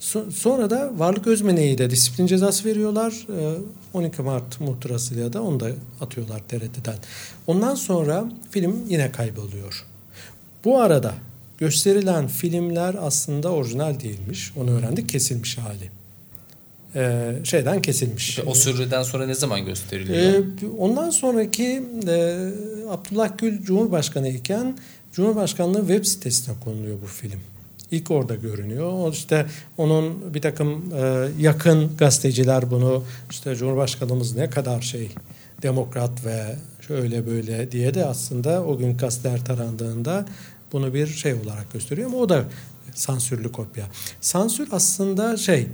So- 0.00 0.30
sonra 0.30 0.70
da 0.70 0.92
Varlık 0.98 1.26
Özmene'yi 1.26 1.78
de 1.78 1.90
disiplin 1.90 2.26
cezası 2.26 2.64
veriyorlar. 2.64 3.26
E, 3.40 3.58
12 3.92 4.22
Mart 4.22 4.60
muhtırasıyla 4.60 5.32
da 5.32 5.42
onu 5.42 5.60
da 5.60 5.70
atıyorlar 6.00 6.40
TRT'den. 6.48 6.96
Ondan 7.46 7.74
sonra 7.74 8.32
film 8.50 8.76
yine 8.88 9.12
kayboluyor. 9.12 9.84
Bu 10.64 10.80
arada 10.80 11.14
gösterilen 11.58 12.28
filmler 12.28 12.96
aslında 13.00 13.52
orijinal 13.52 14.00
değilmiş. 14.00 14.52
Onu 14.56 14.70
öğrendik 14.70 15.08
kesilmiş 15.08 15.58
hali. 15.58 15.95
Ee, 16.96 17.32
şeyden 17.44 17.82
kesilmiş. 17.82 18.38
O 18.46 18.54
süreden 18.54 19.02
sonra 19.02 19.26
ne 19.26 19.34
zaman 19.34 19.64
gösteriliyor? 19.64 20.18
Ee, 20.18 20.44
ondan 20.78 21.10
sonraki 21.10 21.82
e, 22.08 22.48
Abdullah 22.90 23.38
Gül 23.38 23.62
Cumhurbaşkanı 23.62 24.28
iken 24.28 24.78
Cumhurbaşkanlığı 25.12 25.80
web 25.80 26.04
sitesine 26.04 26.54
konuluyor 26.64 26.96
bu 27.02 27.06
film. 27.06 27.40
İlk 27.90 28.10
orada 28.10 28.34
görünüyor. 28.34 28.92
O 28.92 29.10
işte 29.10 29.46
onun 29.76 30.34
bir 30.34 30.42
takım 30.42 30.92
e, 30.94 31.28
yakın 31.38 31.96
gazeteciler 31.96 32.70
bunu 32.70 33.04
işte 33.30 33.56
Cumhurbaşkanımız 33.56 34.36
ne 34.36 34.50
kadar 34.50 34.80
şey 34.80 35.10
demokrat 35.62 36.24
ve 36.24 36.56
şöyle 36.86 37.26
böyle 37.26 37.72
diye 37.72 37.94
de 37.94 38.04
aslında 38.04 38.64
o 38.64 38.78
gün 38.78 38.96
gazeteler 38.96 39.44
tarandığında 39.44 40.26
bunu 40.72 40.94
bir 40.94 41.06
şey 41.06 41.34
olarak 41.34 41.72
gösteriyor 41.72 42.08
ama 42.08 42.18
o 42.18 42.28
da 42.28 42.44
sansürlü 42.94 43.52
kopya. 43.52 43.86
Sansür 44.20 44.68
aslında 44.72 45.36
şey 45.36 45.66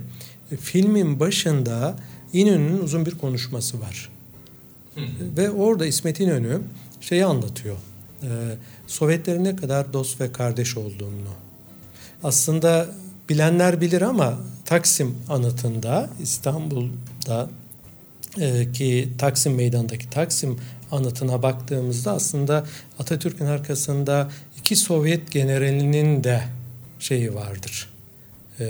filmin 0.61 1.19
başında 1.19 1.95
İnönü'nün 2.33 2.79
uzun 2.79 3.05
bir 3.05 3.17
konuşması 3.17 3.81
var. 3.81 4.09
Ve 5.37 5.51
orada 5.51 5.85
İsmet 5.85 6.19
İnönü 6.19 6.61
şeyi 7.01 7.25
anlatıyor. 7.25 7.77
Ee, 8.23 8.27
Sovyetlerin 8.87 9.43
ne 9.43 9.55
kadar 9.55 9.93
dost 9.93 10.21
ve 10.21 10.31
kardeş 10.31 10.77
olduğunu. 10.77 11.29
Aslında 12.23 12.87
bilenler 13.29 13.81
bilir 13.81 14.01
ama 14.01 14.39
Taksim 14.65 15.17
anıtında 15.29 16.09
İstanbul'da 16.21 17.49
e, 18.39 18.71
ki 18.71 19.09
Taksim 19.17 19.55
Meydanı'ndaki 19.55 20.09
Taksim 20.09 20.59
anıtına 20.91 21.43
baktığımızda 21.43 22.11
aslında 22.11 22.65
Atatürk'ün 22.99 23.45
arkasında 23.45 24.31
iki 24.59 24.75
Sovyet 24.75 25.31
generalinin 25.31 26.23
de 26.23 26.43
şeyi 26.99 27.35
vardır. 27.35 27.92
E, 28.59 28.65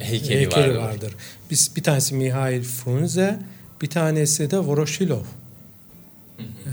Heykeli 0.00 0.50
vardır. 0.50 0.76
vardır. 0.76 1.14
Biz 1.50 1.72
bir 1.76 1.82
tanesi 1.82 2.14
Mihail 2.14 2.62
Frunze, 2.62 3.38
bir 3.82 3.90
tanesi 3.90 4.50
de 4.50 4.58
Voroshilov. 4.58 5.24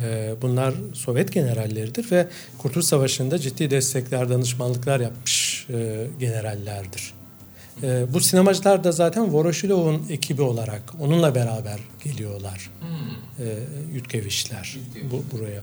E, 0.03 0.35
bunlar 0.41 0.73
Sovyet 0.93 1.33
generalleridir 1.33 2.11
ve 2.11 2.27
Kurtuluş 2.57 2.85
Savaşı'nda 2.85 3.39
ciddi 3.39 3.71
destekler, 3.71 4.29
danışmanlıklar 4.29 4.99
yapmış 4.99 5.67
e, 5.69 6.07
generallerdir. 6.19 7.13
E, 7.83 8.13
bu 8.13 8.19
sinemacılar 8.19 8.83
da 8.83 8.91
zaten 8.91 9.33
Voroshilov'un 9.33 10.05
ekibi 10.09 10.41
olarak 10.41 10.81
onunla 10.99 11.35
beraber 11.35 11.79
geliyorlar. 12.03 12.69
E, 13.39 13.45
Yutkeviçler 13.93 14.77
bu, 15.11 15.23
buraya. 15.31 15.61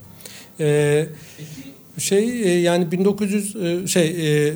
E, 0.60 1.06
şey 1.98 2.42
e, 2.42 2.60
yani 2.60 2.92
1900 2.92 3.56
e, 3.56 3.86
şey 3.86 4.08
e, 4.48 4.54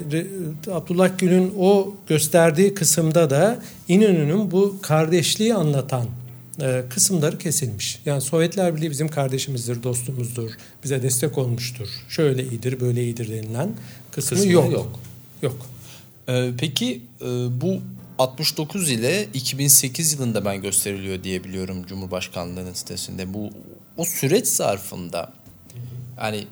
Abdullah 0.73 1.19
Gül'ün 1.19 1.55
o 1.59 1.95
gösterdiği 2.07 2.75
kısımda 2.75 3.31
da 3.31 3.63
İnönü'nün 3.89 4.51
bu 4.51 4.77
kardeşliği 4.83 5.55
anlatan 5.55 6.07
kısımları 6.91 7.39
kesilmiş. 7.39 8.01
Yani 8.07 8.21
Sovyetler 8.21 8.77
Birliği 8.77 8.91
bizim 8.91 9.09
kardeşimizdir, 9.09 9.83
dostumuzdur, 9.83 10.51
bize 10.85 11.03
destek 11.03 11.39
olmuştur. 11.39 11.89
Şöyle 12.09 12.45
iyidir, 12.45 12.81
böyle 12.81 13.03
iyidir 13.05 13.29
denilen 13.29 13.71
kısmı, 14.11 14.39
Kısmı 14.39 14.53
yok. 14.53 14.73
yok. 14.73 15.01
Yok. 15.43 15.57
Ee, 16.29 16.51
peki 16.59 17.03
e, 17.21 17.27
bu 17.61 17.81
69 18.19 18.91
ile 18.91 19.27
2008 19.35 20.13
yılında 20.13 20.45
ben 20.45 20.63
gösteriliyor 20.63 21.25
diye 21.25 21.45
biliyorum 21.45 21.85
Cumhurbaşkanlığının 21.87 22.73
sitesinde. 22.73 23.35
Bu 23.35 23.51
o 23.97 24.05
süreç 24.05 24.47
zarfında 24.47 25.33
yani 26.19 26.45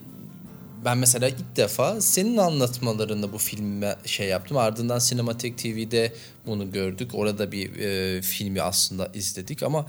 ben 0.85 0.99
mesela 0.99 1.29
ilk 1.29 1.57
defa 1.57 2.01
senin 2.01 2.37
anlatmalarında 2.37 3.33
bu 3.33 3.39
filme 3.39 3.97
şey 4.07 4.29
yaptım. 4.29 4.57
Ardından 4.57 4.99
Sinematek 4.99 5.59
TV'de 5.59 6.13
bunu 6.47 6.73
gördük. 6.73 7.11
Orada 7.15 7.53
bir 7.53 7.77
e, 7.77 8.23
filmi 8.23 8.63
aslında 8.63 9.11
izledik 9.15 9.63
ama 9.63 9.87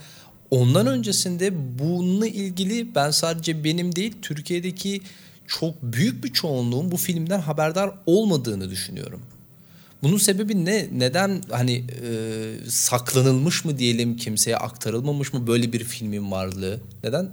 ondan 0.51 0.87
öncesinde 0.87 1.79
bununla 1.79 2.27
ilgili 2.27 2.95
ben 2.95 3.11
sadece 3.11 3.63
benim 3.63 3.95
değil 3.95 4.13
Türkiye'deki 4.21 5.01
çok 5.47 5.83
büyük 5.83 6.23
bir 6.23 6.33
çoğunluğun 6.33 6.91
bu 6.91 6.97
filmden 6.97 7.39
haberdar 7.39 7.91
olmadığını 8.05 8.69
düşünüyorum. 8.69 9.21
Bunun 10.03 10.17
sebebi 10.17 10.65
ne? 10.65 10.87
Neden 10.91 11.41
hani 11.51 11.83
e, 12.03 12.69
saklanılmış 12.69 13.65
mı 13.65 13.77
diyelim 13.77 14.17
kimseye 14.17 14.57
aktarılmamış 14.57 15.33
mı 15.33 15.47
böyle 15.47 15.73
bir 15.73 15.83
filmin 15.83 16.31
varlığı? 16.31 16.81
Neden? 17.03 17.29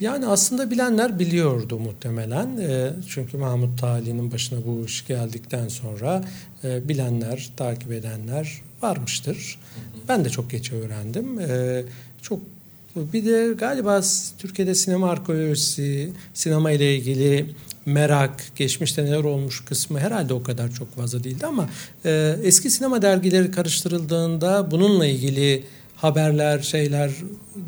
Yani 0.00 0.26
aslında 0.26 0.70
bilenler 0.70 1.18
biliyordu 1.18 1.78
muhtemelen. 1.78 2.58
E, 2.58 2.92
çünkü 3.08 3.36
Mahmut 3.36 3.80
Tali'nin 3.80 4.32
başına 4.32 4.58
bu 4.66 4.84
iş 4.86 5.06
geldikten 5.06 5.68
sonra 5.68 6.24
e, 6.64 6.88
bilenler, 6.88 7.50
takip 7.56 7.92
edenler 7.92 8.62
varmıştır. 8.82 9.58
Ben 10.08 10.24
de 10.24 10.30
çok 10.30 10.50
geç 10.50 10.72
öğrendim. 10.72 11.40
E, 11.40 11.82
çok 12.22 12.40
bir 12.96 13.24
de 13.24 13.54
galiba 13.58 14.00
Türkiye'de 14.38 14.74
sinema 14.74 15.10
arkeolojisi, 15.10 16.12
sinema 16.34 16.70
ile 16.70 16.96
ilgili 16.96 17.54
merak, 17.86 18.44
geçmişte 18.56 19.04
neler 19.04 19.24
olmuş 19.24 19.64
kısmı 19.64 19.98
herhalde 20.00 20.34
o 20.34 20.42
kadar 20.42 20.72
çok 20.72 20.96
fazla 20.96 21.24
değildi 21.24 21.46
ama 21.46 21.68
e, 22.04 22.36
eski 22.42 22.70
sinema 22.70 23.02
dergileri 23.02 23.50
karıştırıldığında 23.50 24.70
bununla 24.70 25.06
ilgili 25.06 25.64
haberler, 26.04 26.60
şeyler 26.60 27.10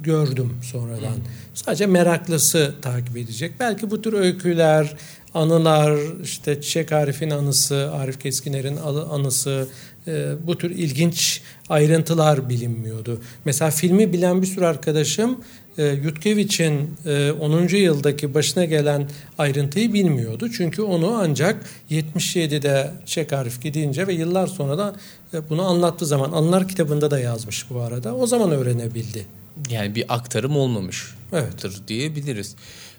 gördüm 0.03 0.53
sonradan. 0.63 1.15
Hmm. 1.15 1.23
Sadece 1.55 1.87
meraklısı 1.87 2.75
takip 2.83 3.17
edecek. 3.17 3.53
Belki 3.61 3.91
bu 3.91 4.03
tür 4.03 4.13
öyküler, 4.13 4.97
anılar, 5.35 5.99
işte 6.23 6.61
Çiçek 6.61 6.93
Arif'in 6.93 7.31
anısı, 7.31 7.91
Arif 7.93 8.21
Keskiner'in 8.21 8.77
anısı, 9.11 9.69
e, 10.07 10.33
bu 10.47 10.59
tür 10.59 10.71
ilginç 10.71 11.43
ayrıntılar 11.69 12.49
bilinmiyordu. 12.49 13.21
Mesela 13.45 13.71
filmi 13.71 14.13
bilen 14.13 14.43
bir 14.43 14.47
sürü 14.47 14.65
arkadaşım 14.65 15.41
e, 15.79 15.87
Yutkevich'in 15.87 16.97
e, 17.07 17.31
10. 17.31 17.69
yıldaki 17.69 18.35
başına 18.35 18.65
gelen 18.65 19.11
ayrıntıyı 19.39 19.93
bilmiyordu. 19.93 20.49
Çünkü 20.57 20.83
onu 20.83 21.15
ancak 21.23 21.67
77'de 21.91 22.91
Çek 23.07 23.33
Arif 23.33 23.63
gidince 23.63 24.07
ve 24.07 24.13
yıllar 24.13 24.47
sonra 24.47 24.79
da 24.79 24.97
e, 25.35 25.51
bunu 25.51 25.63
anlattığı 25.63 26.07
zaman 26.07 26.33
Anılar 26.33 26.69
kitabında 26.69 27.11
da 27.11 27.19
yazmış 27.19 27.71
bu 27.71 27.81
arada. 27.81 28.15
O 28.15 28.27
zaman 28.27 28.51
öğrenebildi. 28.51 29.27
Yani 29.71 29.95
bir 29.95 30.05
aktarım 30.09 30.57
olmamış 30.57 31.15
evet. 31.33 31.89
diyebiliriz. 31.89 32.57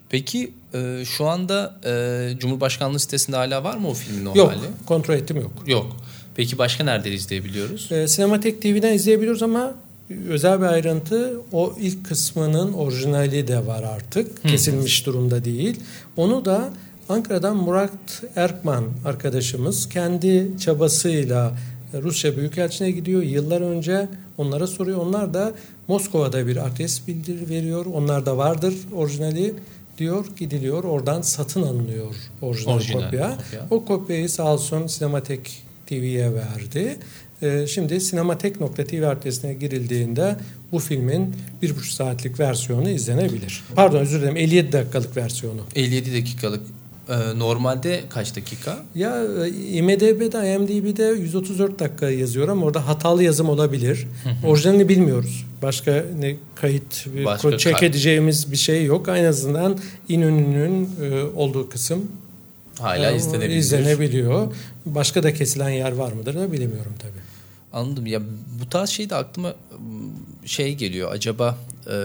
Peki 0.09 0.53
e, 0.73 1.03
şu 1.05 1.25
anda 1.25 1.79
e, 1.85 2.39
Cumhurbaşkanlığı 2.39 2.99
sitesinde 2.99 3.35
hala 3.35 3.63
var 3.63 3.77
mı 3.77 3.89
o 3.89 3.93
filmin 3.93 4.25
o 4.25 4.37
yok, 4.37 4.51
hali? 4.51 4.65
Yok, 4.65 4.73
kontrol 4.85 5.13
ettim 5.13 5.37
yok. 5.37 5.51
Yok. 5.65 5.97
Peki 6.35 6.57
başka 6.57 6.83
nerede 6.83 7.11
izleyebiliyoruz? 7.11 7.91
E, 7.91 8.07
Sinematek 8.07 8.61
TV'den 8.61 8.93
izleyebiliyoruz 8.93 9.43
ama 9.43 9.75
özel 10.29 10.59
bir 10.61 10.65
ayrıntı 10.65 11.41
o 11.51 11.73
ilk 11.79 12.05
kısmının 12.05 12.73
orijinali 12.73 13.47
de 13.47 13.67
var 13.67 13.83
artık. 13.83 14.43
Hı. 14.43 14.47
Kesilmiş 14.47 15.05
durumda 15.05 15.45
değil. 15.45 15.79
Onu 16.17 16.45
da 16.45 16.69
Ankara'dan 17.09 17.57
Murat 17.57 18.23
Erkman 18.35 18.83
arkadaşımız 19.05 19.89
kendi 19.89 20.47
çabasıyla 20.59 21.53
Rusya 21.93 22.37
Büyükelçiliğine 22.37 22.95
gidiyor. 22.95 23.21
Yıllar 23.21 23.61
önce 23.61 24.07
onlara 24.37 24.67
soruyor. 24.67 24.97
Onlar 24.97 25.33
da 25.33 25.53
Moskova'da 25.87 26.47
bir 26.47 26.67
adres 26.67 27.07
bildiri 27.07 27.49
veriyor. 27.49 27.85
Onlar 27.85 28.25
da 28.25 28.37
vardır 28.37 28.73
orijinali 28.95 29.53
diyor 29.97 30.25
gidiliyor 30.37 30.83
oradan 30.83 31.21
satın 31.21 31.63
alınıyor 31.63 32.15
orijinal, 32.41 32.75
orijinal 32.75 33.03
kopya. 33.03 33.37
kopya. 33.37 33.67
O 33.69 33.85
kopyayı 33.85 34.29
sağ 34.29 34.53
olsun 34.53 34.87
Sinematek 34.87 35.63
TV'ye 35.87 36.33
verdi. 36.33 36.97
Ee, 37.41 37.65
şimdi 37.67 38.01
sinematek.tv 38.01 39.07
adresine 39.07 39.53
girildiğinde 39.53 40.35
bu 40.71 40.79
filmin 40.79 41.35
bir 41.61 41.75
buçuk 41.75 41.93
saatlik 41.93 42.39
versiyonu 42.39 42.89
izlenebilir. 42.89 43.63
Pardon 43.75 43.99
özür 43.99 44.21
dilerim 44.21 44.37
57 44.37 44.71
dakikalık 44.71 45.17
versiyonu. 45.17 45.61
57 45.75 46.13
dakikalık 46.13 46.61
ee, 47.09 47.39
normalde 47.39 48.03
kaç 48.09 48.35
dakika? 48.35 48.79
Ya 48.95 49.23
IMDB'de, 49.71 50.55
IMDb'de 50.55 51.03
134 51.03 51.79
dakika 51.79 52.09
yazıyor 52.09 52.47
ama 52.47 52.65
orada 52.65 52.87
hatalı 52.87 53.23
yazım 53.23 53.49
olabilir. 53.49 54.07
Orijinalini 54.45 54.89
bilmiyoruz. 54.89 55.45
Başka 55.61 56.05
ne 56.19 56.35
kayıt, 56.55 57.07
Başka 57.25 57.57
kay- 57.57 57.87
edeceğimiz 57.87 58.51
bir 58.51 58.57
şey 58.57 58.85
yok. 58.85 59.07
En 59.09 59.23
azından 59.23 59.77
İnönü'nün 60.09 60.89
e, 61.03 61.23
olduğu 61.35 61.69
kısım 61.69 62.11
hala 62.79 63.11
izlenebiliyor. 63.11 63.59
izlenebiliyor. 63.59 64.53
Başka 64.85 65.23
da 65.23 65.33
kesilen 65.33 65.69
yer 65.69 65.91
var 65.91 66.11
mıdır 66.11 66.35
da 66.35 66.51
bilemiyorum 66.51 66.93
tabii. 66.99 67.21
Anladım. 67.73 68.05
Ya 68.05 68.21
bu 68.61 68.69
tarz 68.69 68.89
şey 68.89 69.09
de 69.09 69.15
aklıma 69.15 69.55
şey 70.45 70.75
geliyor. 70.75 71.11
Acaba 71.11 71.57
e, 71.91 71.95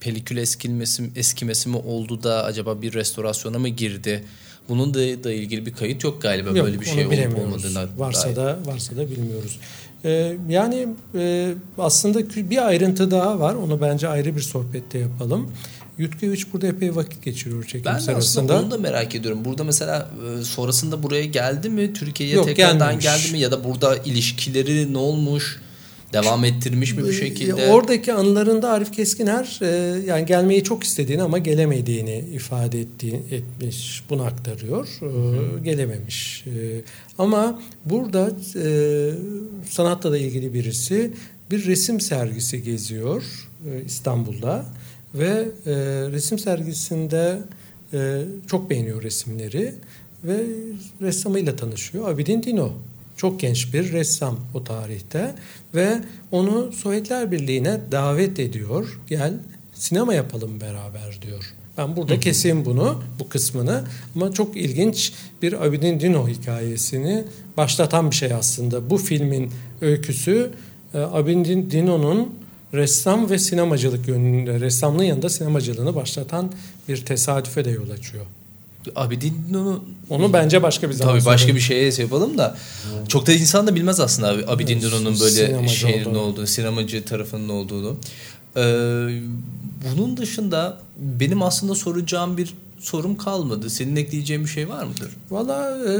pelikül 0.00 0.36
eskilmesi, 0.36 1.10
eskimesi 1.16 1.68
mi 1.68 1.76
oldu 1.76 2.22
da 2.22 2.44
acaba 2.44 2.82
bir 2.82 2.92
restorasyona 2.92 3.58
mı 3.58 3.68
girdi? 3.68 4.24
Bunun 4.68 4.94
da, 4.94 5.24
da 5.24 5.32
ilgili 5.32 5.66
bir 5.66 5.72
kayıt 5.72 6.04
yok 6.04 6.22
galiba 6.22 6.48
yok, 6.48 6.66
böyle 6.66 6.80
bir 6.80 6.86
şey 6.86 7.06
olup 7.06 7.38
olmadığına. 7.38 7.86
Varsa 7.96 8.26
dair. 8.26 8.36
da 8.36 8.58
varsa 8.66 8.96
da 8.96 9.10
bilmiyoruz. 9.10 9.58
Ee, 10.04 10.36
yani 10.48 10.88
e, 11.14 11.54
aslında 11.78 12.50
bir 12.50 12.66
ayrıntı 12.66 13.10
daha 13.10 13.40
var. 13.40 13.54
Onu 13.54 13.80
bence 13.80 14.08
ayrı 14.08 14.36
bir 14.36 14.40
sohbette 14.40 14.98
yapalım. 14.98 15.50
Yutkeviç 15.98 16.52
burada 16.52 16.66
epey 16.66 16.96
vakit 16.96 17.22
geçiriyor 17.22 17.64
çekim 17.64 17.84
ben 17.84 17.98
sırasında. 17.98 18.54
Ben 18.54 18.62
onu 18.62 18.70
da 18.70 18.78
merak 18.78 19.14
ediyorum. 19.14 19.44
Burada 19.44 19.64
mesela 19.64 20.10
e, 20.40 20.44
sonrasında 20.44 21.02
buraya 21.02 21.24
geldi 21.24 21.68
mi? 21.68 21.92
Türkiye'ye 21.92 22.42
tekrardan 22.42 22.78
gelmemiş. 22.78 23.04
geldi 23.04 23.32
mi? 23.32 23.38
Ya 23.38 23.50
da 23.50 23.64
burada 23.64 23.96
ilişkileri 23.96 24.92
ne 24.92 24.98
olmuş? 24.98 25.60
Devam 26.12 26.44
ettirmiş 26.44 26.94
mi 26.94 27.04
bir 27.04 27.12
şekilde? 27.12 27.66
Oradaki 27.66 28.12
anılarında 28.12 28.70
Arif 28.70 28.92
Keskiner 28.92 29.58
e, 29.62 29.66
yani 30.06 30.26
gelmeyi 30.26 30.64
çok 30.64 30.84
istediğini 30.84 31.22
ama 31.22 31.38
gelemediğini 31.38 32.18
ifade 32.18 32.80
ettiği, 32.80 33.14
etmiş. 33.30 34.04
Bunu 34.10 34.22
aktarıyor. 34.22 34.88
E, 35.02 35.60
gelememiş. 35.64 36.44
E, 36.46 36.50
ama 37.18 37.62
burada 37.84 38.30
e, 38.64 39.10
sanatla 39.70 40.12
da 40.12 40.18
ilgili 40.18 40.54
birisi 40.54 41.12
bir 41.50 41.66
resim 41.66 42.00
sergisi 42.00 42.62
geziyor 42.62 43.22
e, 43.70 43.84
İstanbul'da 43.84 44.66
ve 45.14 45.48
e, 45.66 45.72
resim 46.12 46.38
sergisinde 46.38 47.38
e, 47.92 48.22
çok 48.46 48.70
beğeniyor 48.70 49.02
resimleri 49.02 49.74
ve 50.24 50.46
ressamıyla 51.00 51.56
tanışıyor. 51.56 52.08
Abidin 52.08 52.42
Dino 52.42 52.72
çok 53.16 53.40
genç 53.40 53.74
bir 53.74 53.92
ressam 53.92 54.40
o 54.54 54.64
tarihte 54.64 55.34
ve 55.74 55.98
onu 56.32 56.72
Sovyetler 56.72 57.32
Birliği'ne 57.32 57.80
davet 57.92 58.38
ediyor. 58.38 59.00
Gel 59.08 59.34
sinema 59.74 60.14
yapalım 60.14 60.60
beraber 60.60 61.18
diyor. 61.22 61.54
Ben 61.78 61.96
burada 61.96 62.20
keseyim 62.20 62.64
bunu, 62.64 63.02
bu 63.18 63.28
kısmını. 63.28 63.84
Ama 64.14 64.32
çok 64.32 64.56
ilginç 64.56 65.12
bir 65.42 65.66
Abidin 65.66 66.00
Dino 66.00 66.28
hikayesini 66.28 67.24
başlatan 67.56 68.10
bir 68.10 68.16
şey 68.16 68.32
aslında. 68.32 68.90
Bu 68.90 68.98
filmin 68.98 69.50
öyküsü 69.80 70.50
e, 70.94 70.98
Abidin 70.98 71.70
Dino'nun 71.70 72.34
ressam 72.74 73.30
ve 73.30 73.38
sinemacılık 73.38 74.08
yönünde, 74.08 74.60
ressamlığın 74.60 75.04
yanında 75.04 75.28
sinemacılığını 75.28 75.94
başlatan 75.94 76.52
bir 76.88 77.04
tesadüfe 77.04 77.64
de 77.64 77.70
yol 77.70 77.90
açıyor. 77.90 78.24
Abidin 78.96 79.34
onu 79.54 79.84
onu 80.10 80.32
bence 80.32 80.62
başka 80.62 80.88
bir 80.88 80.94
zaman 80.94 81.14
Tabii 81.14 81.24
başka 81.24 81.54
bir 81.54 81.60
şeye 81.60 81.92
şey 81.92 82.04
yapalım 82.04 82.38
da 82.38 82.56
hmm. 82.82 83.06
çok 83.06 83.26
da 83.26 83.32
insan 83.32 83.66
da 83.66 83.74
bilmez 83.74 84.00
aslında 84.00 84.28
abi 84.28 84.44
Abidin 84.46 84.72
evet, 84.72 84.82
Duno'nun 84.82 85.20
böyle 85.20 85.68
şeyin 85.68 86.04
olduğunu. 86.04 86.18
olduğunu, 86.18 86.46
sinemacı 86.46 87.04
tarafının 87.04 87.48
olduğunu. 87.48 87.96
Ee, 88.56 88.60
bunun 89.90 90.16
dışında 90.16 90.78
benim 90.98 91.42
aslında 91.42 91.74
soracağım 91.74 92.36
bir 92.36 92.54
sorum 92.78 93.16
kalmadı. 93.16 93.70
Senin 93.70 93.96
ekleyeceğin 93.96 94.44
bir 94.44 94.48
şey 94.48 94.68
var 94.68 94.84
mıdır? 94.84 95.10
Valla 95.30 95.78
e, 95.88 95.94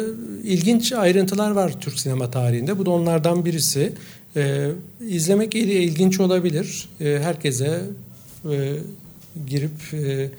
ilginç 0.45 0.93
ayrıntılar 0.93 1.51
var 1.51 1.81
Türk 1.81 2.01
sinema 2.01 2.31
tarihinde. 2.31 2.79
Bu 2.79 2.87
da 2.87 2.91
onlardan 2.91 3.45
birisi. 3.45 3.93
E, 4.39 4.71
izlemek 5.09 5.55
ilginç 5.55 6.21
olabilir. 6.21 6.89
E, 7.01 7.05
herkese 7.23 7.83
e, 8.51 8.75
girip 9.47 9.95
e, 9.95 10.31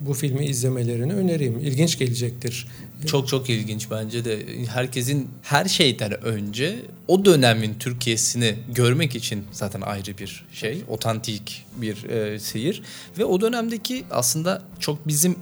bu 0.00 0.14
filmi 0.14 0.44
izlemelerini 0.44 1.12
önereyim. 1.12 1.58
İlginç 1.58 1.98
gelecektir. 1.98 2.66
Çok 3.06 3.28
çok 3.28 3.50
ilginç 3.50 3.90
bence 3.90 4.24
de. 4.24 4.46
Herkesin 4.66 5.28
her 5.42 5.64
şeyden 5.64 6.24
önce 6.24 6.78
o 7.08 7.24
dönemin 7.24 7.74
Türkiye'sini 7.74 8.54
görmek 8.74 9.16
için 9.16 9.44
zaten 9.52 9.80
ayrı 9.80 10.18
bir 10.18 10.44
şey. 10.52 10.82
Otantik 10.88 11.64
bir 11.76 12.04
e, 12.04 12.38
seyir. 12.38 12.82
Ve 13.18 13.24
o 13.24 13.40
dönemdeki 13.40 14.04
aslında 14.10 14.62
çok 14.80 15.08
bizim 15.08 15.36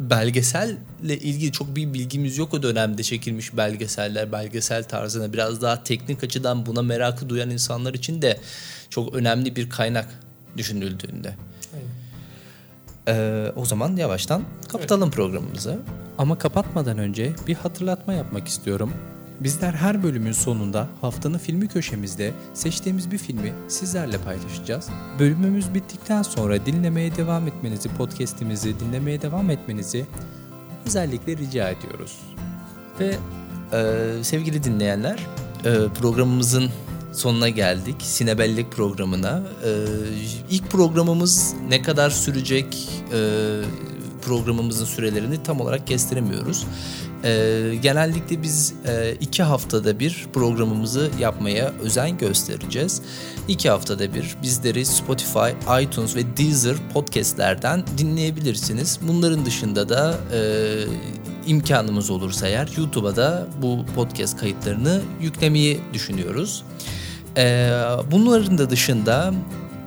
belgeselle 0.00 1.18
ilgili 1.18 1.52
çok 1.52 1.76
bir 1.76 1.94
bilgimiz 1.94 2.38
yok 2.38 2.54
o 2.54 2.62
dönemde 2.62 3.02
çekilmiş 3.02 3.56
belgeseller, 3.56 4.32
belgesel 4.32 4.84
tarzına 4.84 5.32
biraz 5.32 5.62
daha 5.62 5.82
teknik 5.82 6.24
açıdan 6.24 6.66
buna 6.66 6.82
merakı 6.82 7.28
duyan 7.28 7.50
insanlar 7.50 7.94
için 7.94 8.22
de 8.22 8.40
çok 8.90 9.14
önemli 9.14 9.56
bir 9.56 9.70
kaynak 9.70 10.08
düşünüldüğünde. 10.56 11.34
Ee, 13.08 13.52
o 13.56 13.64
zaman 13.64 13.96
yavaştan 13.96 14.42
kapatalım 14.68 15.02
evet. 15.02 15.14
programımızı. 15.14 15.78
Ama 16.18 16.38
kapatmadan 16.38 16.98
önce 16.98 17.32
bir 17.46 17.54
hatırlatma 17.54 18.12
yapmak 18.12 18.48
istiyorum. 18.48 18.92
Bizler 19.40 19.72
her 19.72 20.02
bölümün 20.02 20.32
sonunda 20.32 20.88
haftanın 21.00 21.38
filmi 21.38 21.68
köşemizde 21.68 22.32
seçtiğimiz 22.54 23.10
bir 23.10 23.18
filmi 23.18 23.52
sizlerle 23.68 24.18
paylaşacağız. 24.18 24.88
Bölümümüz 25.18 25.74
bittikten 25.74 26.22
sonra 26.22 26.66
dinlemeye 26.66 27.16
devam 27.16 27.48
etmenizi, 27.48 27.88
podcast'imizi 27.88 28.80
dinlemeye 28.80 29.22
devam 29.22 29.50
etmenizi 29.50 30.06
özellikle 30.86 31.36
rica 31.36 31.68
ediyoruz. 31.68 32.20
Ve 33.00 33.16
e, 33.72 34.24
sevgili 34.24 34.64
dinleyenler, 34.64 35.26
e, 35.64 35.74
programımızın 36.00 36.70
sonuna 37.12 37.48
geldik. 37.48 37.96
Sinebellik 37.98 38.72
programına. 38.72 39.42
E, 39.64 39.70
ilk 40.50 40.70
programımız 40.70 41.54
ne 41.68 41.82
kadar 41.82 42.10
sürecek 42.10 42.88
e, 43.12 43.18
programımızın 44.22 44.84
sürelerini 44.84 45.42
tam 45.42 45.60
olarak 45.60 45.86
kestiremiyoruz. 45.86 46.66
E, 47.26 47.74
genellikle 47.82 48.42
biz 48.42 48.74
e, 48.86 49.14
iki 49.20 49.42
haftada 49.42 49.98
bir 49.98 50.26
programımızı 50.32 51.10
yapmaya 51.20 51.72
özen 51.82 52.18
göstereceğiz. 52.18 53.02
İki 53.48 53.70
haftada 53.70 54.14
bir 54.14 54.36
bizleri 54.42 54.86
Spotify, 54.86 55.80
iTunes 55.82 56.16
ve 56.16 56.36
Deezer 56.36 56.76
podcastlerden 56.94 57.84
dinleyebilirsiniz. 57.98 58.98
Bunların 59.02 59.46
dışında 59.46 59.88
da 59.88 60.14
e, 60.32 60.40
imkanımız 61.46 62.10
olursa 62.10 62.48
eğer 62.48 62.68
YouTube'a 62.76 63.16
da 63.16 63.46
bu 63.62 63.84
podcast 63.94 64.38
kayıtlarını 64.38 65.00
yüklemeyi 65.20 65.80
düşünüyoruz. 65.92 66.64
E, 67.36 67.70
bunların 68.10 68.58
da 68.58 68.70
dışında 68.70 69.34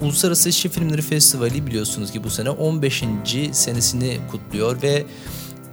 Uluslararası 0.02 0.50
İşçi 0.50 0.70
Filmleri 0.70 1.02
Festivali 1.02 1.68
biliyorsunuz 1.68 2.12
ki 2.12 2.24
bu 2.24 2.30
sene 2.30 2.50
15. 2.50 3.04
senesini 3.52 4.18
kutluyor 4.32 4.82
ve 4.82 5.06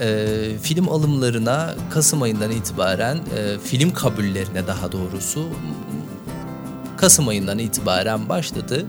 e, 0.00 0.36
film 0.62 0.88
alımlarına 0.88 1.74
Kasım 1.90 2.22
ayından 2.22 2.50
itibaren 2.50 3.16
e, 3.16 3.58
film 3.58 3.92
kabullerine 3.92 4.66
daha 4.66 4.92
doğrusu 4.92 5.48
Kasım 6.96 7.28
ayından 7.28 7.58
itibaren 7.58 8.28
başladı. 8.28 8.86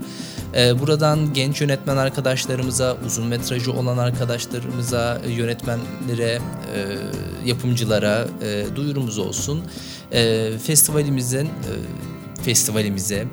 E, 0.55 0.79
buradan 0.79 1.33
genç 1.33 1.61
yönetmen 1.61 1.97
arkadaşlarımıza, 1.97 2.97
uzun 3.05 3.27
metrajı 3.27 3.73
olan 3.73 3.97
arkadaşlarımıza, 3.97 5.21
yönetmenlere, 5.27 6.41
e, 6.75 6.97
yapımcılara 7.45 8.27
e, 8.41 8.75
duyurumuz 8.75 9.17
olsun. 9.17 9.63
E, 10.11 10.51
festivalimizin 10.57 11.45
e, 11.45 11.51
festivalimize 12.43 13.27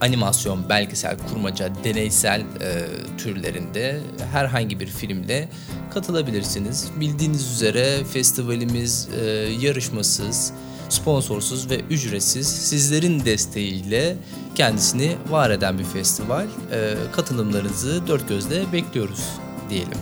animasyon, 0.00 0.68
belgesel, 0.68 1.16
kurmaca, 1.30 1.70
deneysel 1.84 2.40
e, 2.40 2.46
türlerinde 3.18 4.00
herhangi 4.32 4.80
bir 4.80 4.86
filmle 4.86 5.48
katılabilirsiniz. 5.94 6.90
Bildiğiniz 7.00 7.52
üzere 7.52 8.04
festivalimiz 8.04 9.08
e, 9.20 9.26
yarışmasız, 9.60 10.52
sponsorsuz 10.88 11.70
ve 11.70 11.80
ücretsiz 11.80 12.48
sizlerin 12.48 13.24
desteğiyle 13.24 14.16
kendisini 14.54 15.16
var 15.30 15.50
eden 15.50 15.78
bir 15.78 15.84
festival. 15.84 16.46
E, 16.72 16.94
katılımlarınızı 17.12 18.06
dört 18.06 18.28
gözle 18.28 18.72
bekliyoruz 18.72 19.24
diyelim. 19.70 19.98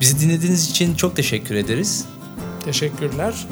Bizi 0.00 0.20
dinlediğiniz 0.20 0.70
için 0.70 0.94
çok 0.94 1.16
teşekkür 1.16 1.54
ederiz. 1.54 2.04
Teşekkürler. 2.64 3.46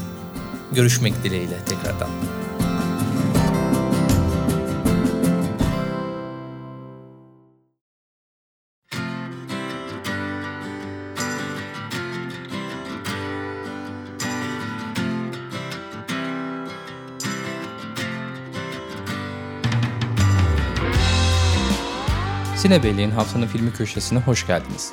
Görüşmek 0.73 1.25
dileğiyle 1.25 1.57
tekrardan. 1.67 2.34
Sinebelliğin 22.65 23.11
haftanın 23.11 23.47
filmi 23.47 23.73
köşesine 23.73 24.19
hoş 24.19 24.47
geldiniz. 24.47 24.93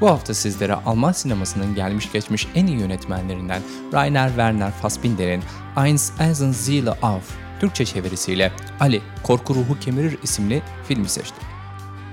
Bu 0.00 0.10
hafta 0.10 0.34
sizlere 0.34 0.74
Alman 0.74 1.12
sinemasının 1.12 1.74
gelmiş 1.74 2.12
geçmiş 2.12 2.48
en 2.54 2.66
iyi 2.66 2.80
yönetmenlerinden 2.80 3.62
Rainer 3.92 4.28
Werner 4.28 4.70
Fassbinder'in 4.70 5.42
Eins 5.84 6.12
Eisen 6.20 6.52
Ziele 6.52 6.90
auf 6.90 7.30
Türkçe 7.60 7.84
çevirisiyle 7.84 8.52
Ali 8.80 9.02
Korku 9.22 9.54
Ruhu 9.54 9.80
Kemirir 9.80 10.18
isimli 10.22 10.62
filmi 10.88 11.08
seçtim. 11.08 11.42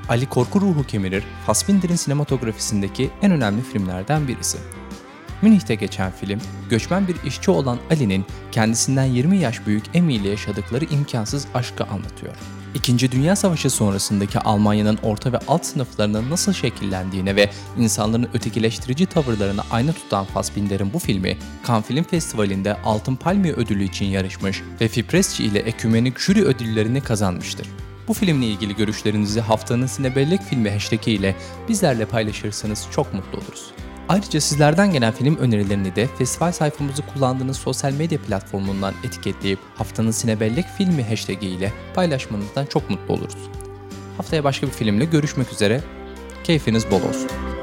Ali 0.10 0.30
Korku 0.30 0.62
Ruhu 0.62 0.84
Kemirir, 0.84 1.24
Fassbinder'in 1.45 1.95
sinematografisindeki 1.95 3.10
en 3.21 3.32
önemli 3.32 3.62
filmlerden 3.62 4.28
birisi. 4.28 4.58
Münih'te 5.41 5.76
geçen 5.76 6.12
film, 6.12 6.39
göçmen 6.69 7.08
bir 7.08 7.15
işçi 7.24 7.52
olan 7.52 7.78
Ali'nin 7.91 8.26
kendisinden 8.52 9.06
20 9.06 9.38
yaş 9.38 9.67
büyük 9.67 9.95
Amy 9.95 10.15
ile 10.15 10.30
yaşadıkları 10.30 10.86
imkansız 10.86 11.48
aşkı 11.54 11.84
anlatıyor. 11.84 12.36
İkinci 12.75 13.11
Dünya 13.11 13.35
Savaşı 13.35 13.69
sonrasındaki 13.69 14.39
Almanya'nın 14.39 14.97
orta 15.03 15.31
ve 15.31 15.39
alt 15.47 15.65
sınıflarının 15.65 16.29
nasıl 16.29 16.53
şekillendiğine 16.53 17.35
ve 17.35 17.49
insanların 17.79 18.29
ötekileştirici 18.33 19.05
tavırlarını 19.05 19.61
ayna 19.71 19.93
tutan 19.93 20.25
Fassbinder'in 20.25 20.93
bu 20.93 20.99
filmi, 20.99 21.38
Cannes 21.67 21.85
Film 21.85 22.03
Festivali'nde 22.03 22.77
Altın 22.83 23.15
Palmiye 23.15 23.53
ödülü 23.53 23.83
için 23.83 24.05
yarışmış 24.05 24.61
ve 24.81 24.88
Fipresci 24.88 25.43
ile 25.43 25.59
Ekümenik 25.59 26.19
jüri 26.19 26.45
ödüllerini 26.45 27.01
kazanmıştır. 27.01 27.67
Bu 28.07 28.13
filmle 28.13 28.45
ilgili 28.45 28.75
görüşlerinizi 28.75 29.41
haftanın 29.41 29.88
Sinebellek 29.88 30.41
filmi 30.41 30.71
hashtag 30.71 31.07
ile 31.07 31.35
bizlerle 31.69 32.05
paylaşırsanız 32.05 32.88
çok 32.91 33.13
mutlu 33.13 33.38
oluruz. 33.38 33.71
Ayrıca 34.09 34.41
sizlerden 34.41 34.91
gelen 34.91 35.13
film 35.13 35.37
önerilerini 35.37 35.95
de 35.95 36.07
festival 36.07 36.51
sayfamızı 36.51 37.01
kullandığınız 37.13 37.57
sosyal 37.57 37.93
medya 37.93 38.21
platformundan 38.21 38.93
etiketleyip 39.03 39.59
haftanın 39.75 40.11
Sinebellek 40.11 40.65
filmi 40.77 41.03
hashtag 41.03 41.43
ile 41.43 41.73
paylaşmanızdan 41.95 42.65
çok 42.65 42.89
mutlu 42.89 43.13
oluruz. 43.13 43.49
Haftaya 44.17 44.43
başka 44.43 44.67
bir 44.67 44.71
filmle 44.71 45.05
görüşmek 45.05 45.53
üzere. 45.53 45.81
Keyfiniz 46.43 46.91
bol 46.91 47.01
olsun. 47.01 47.54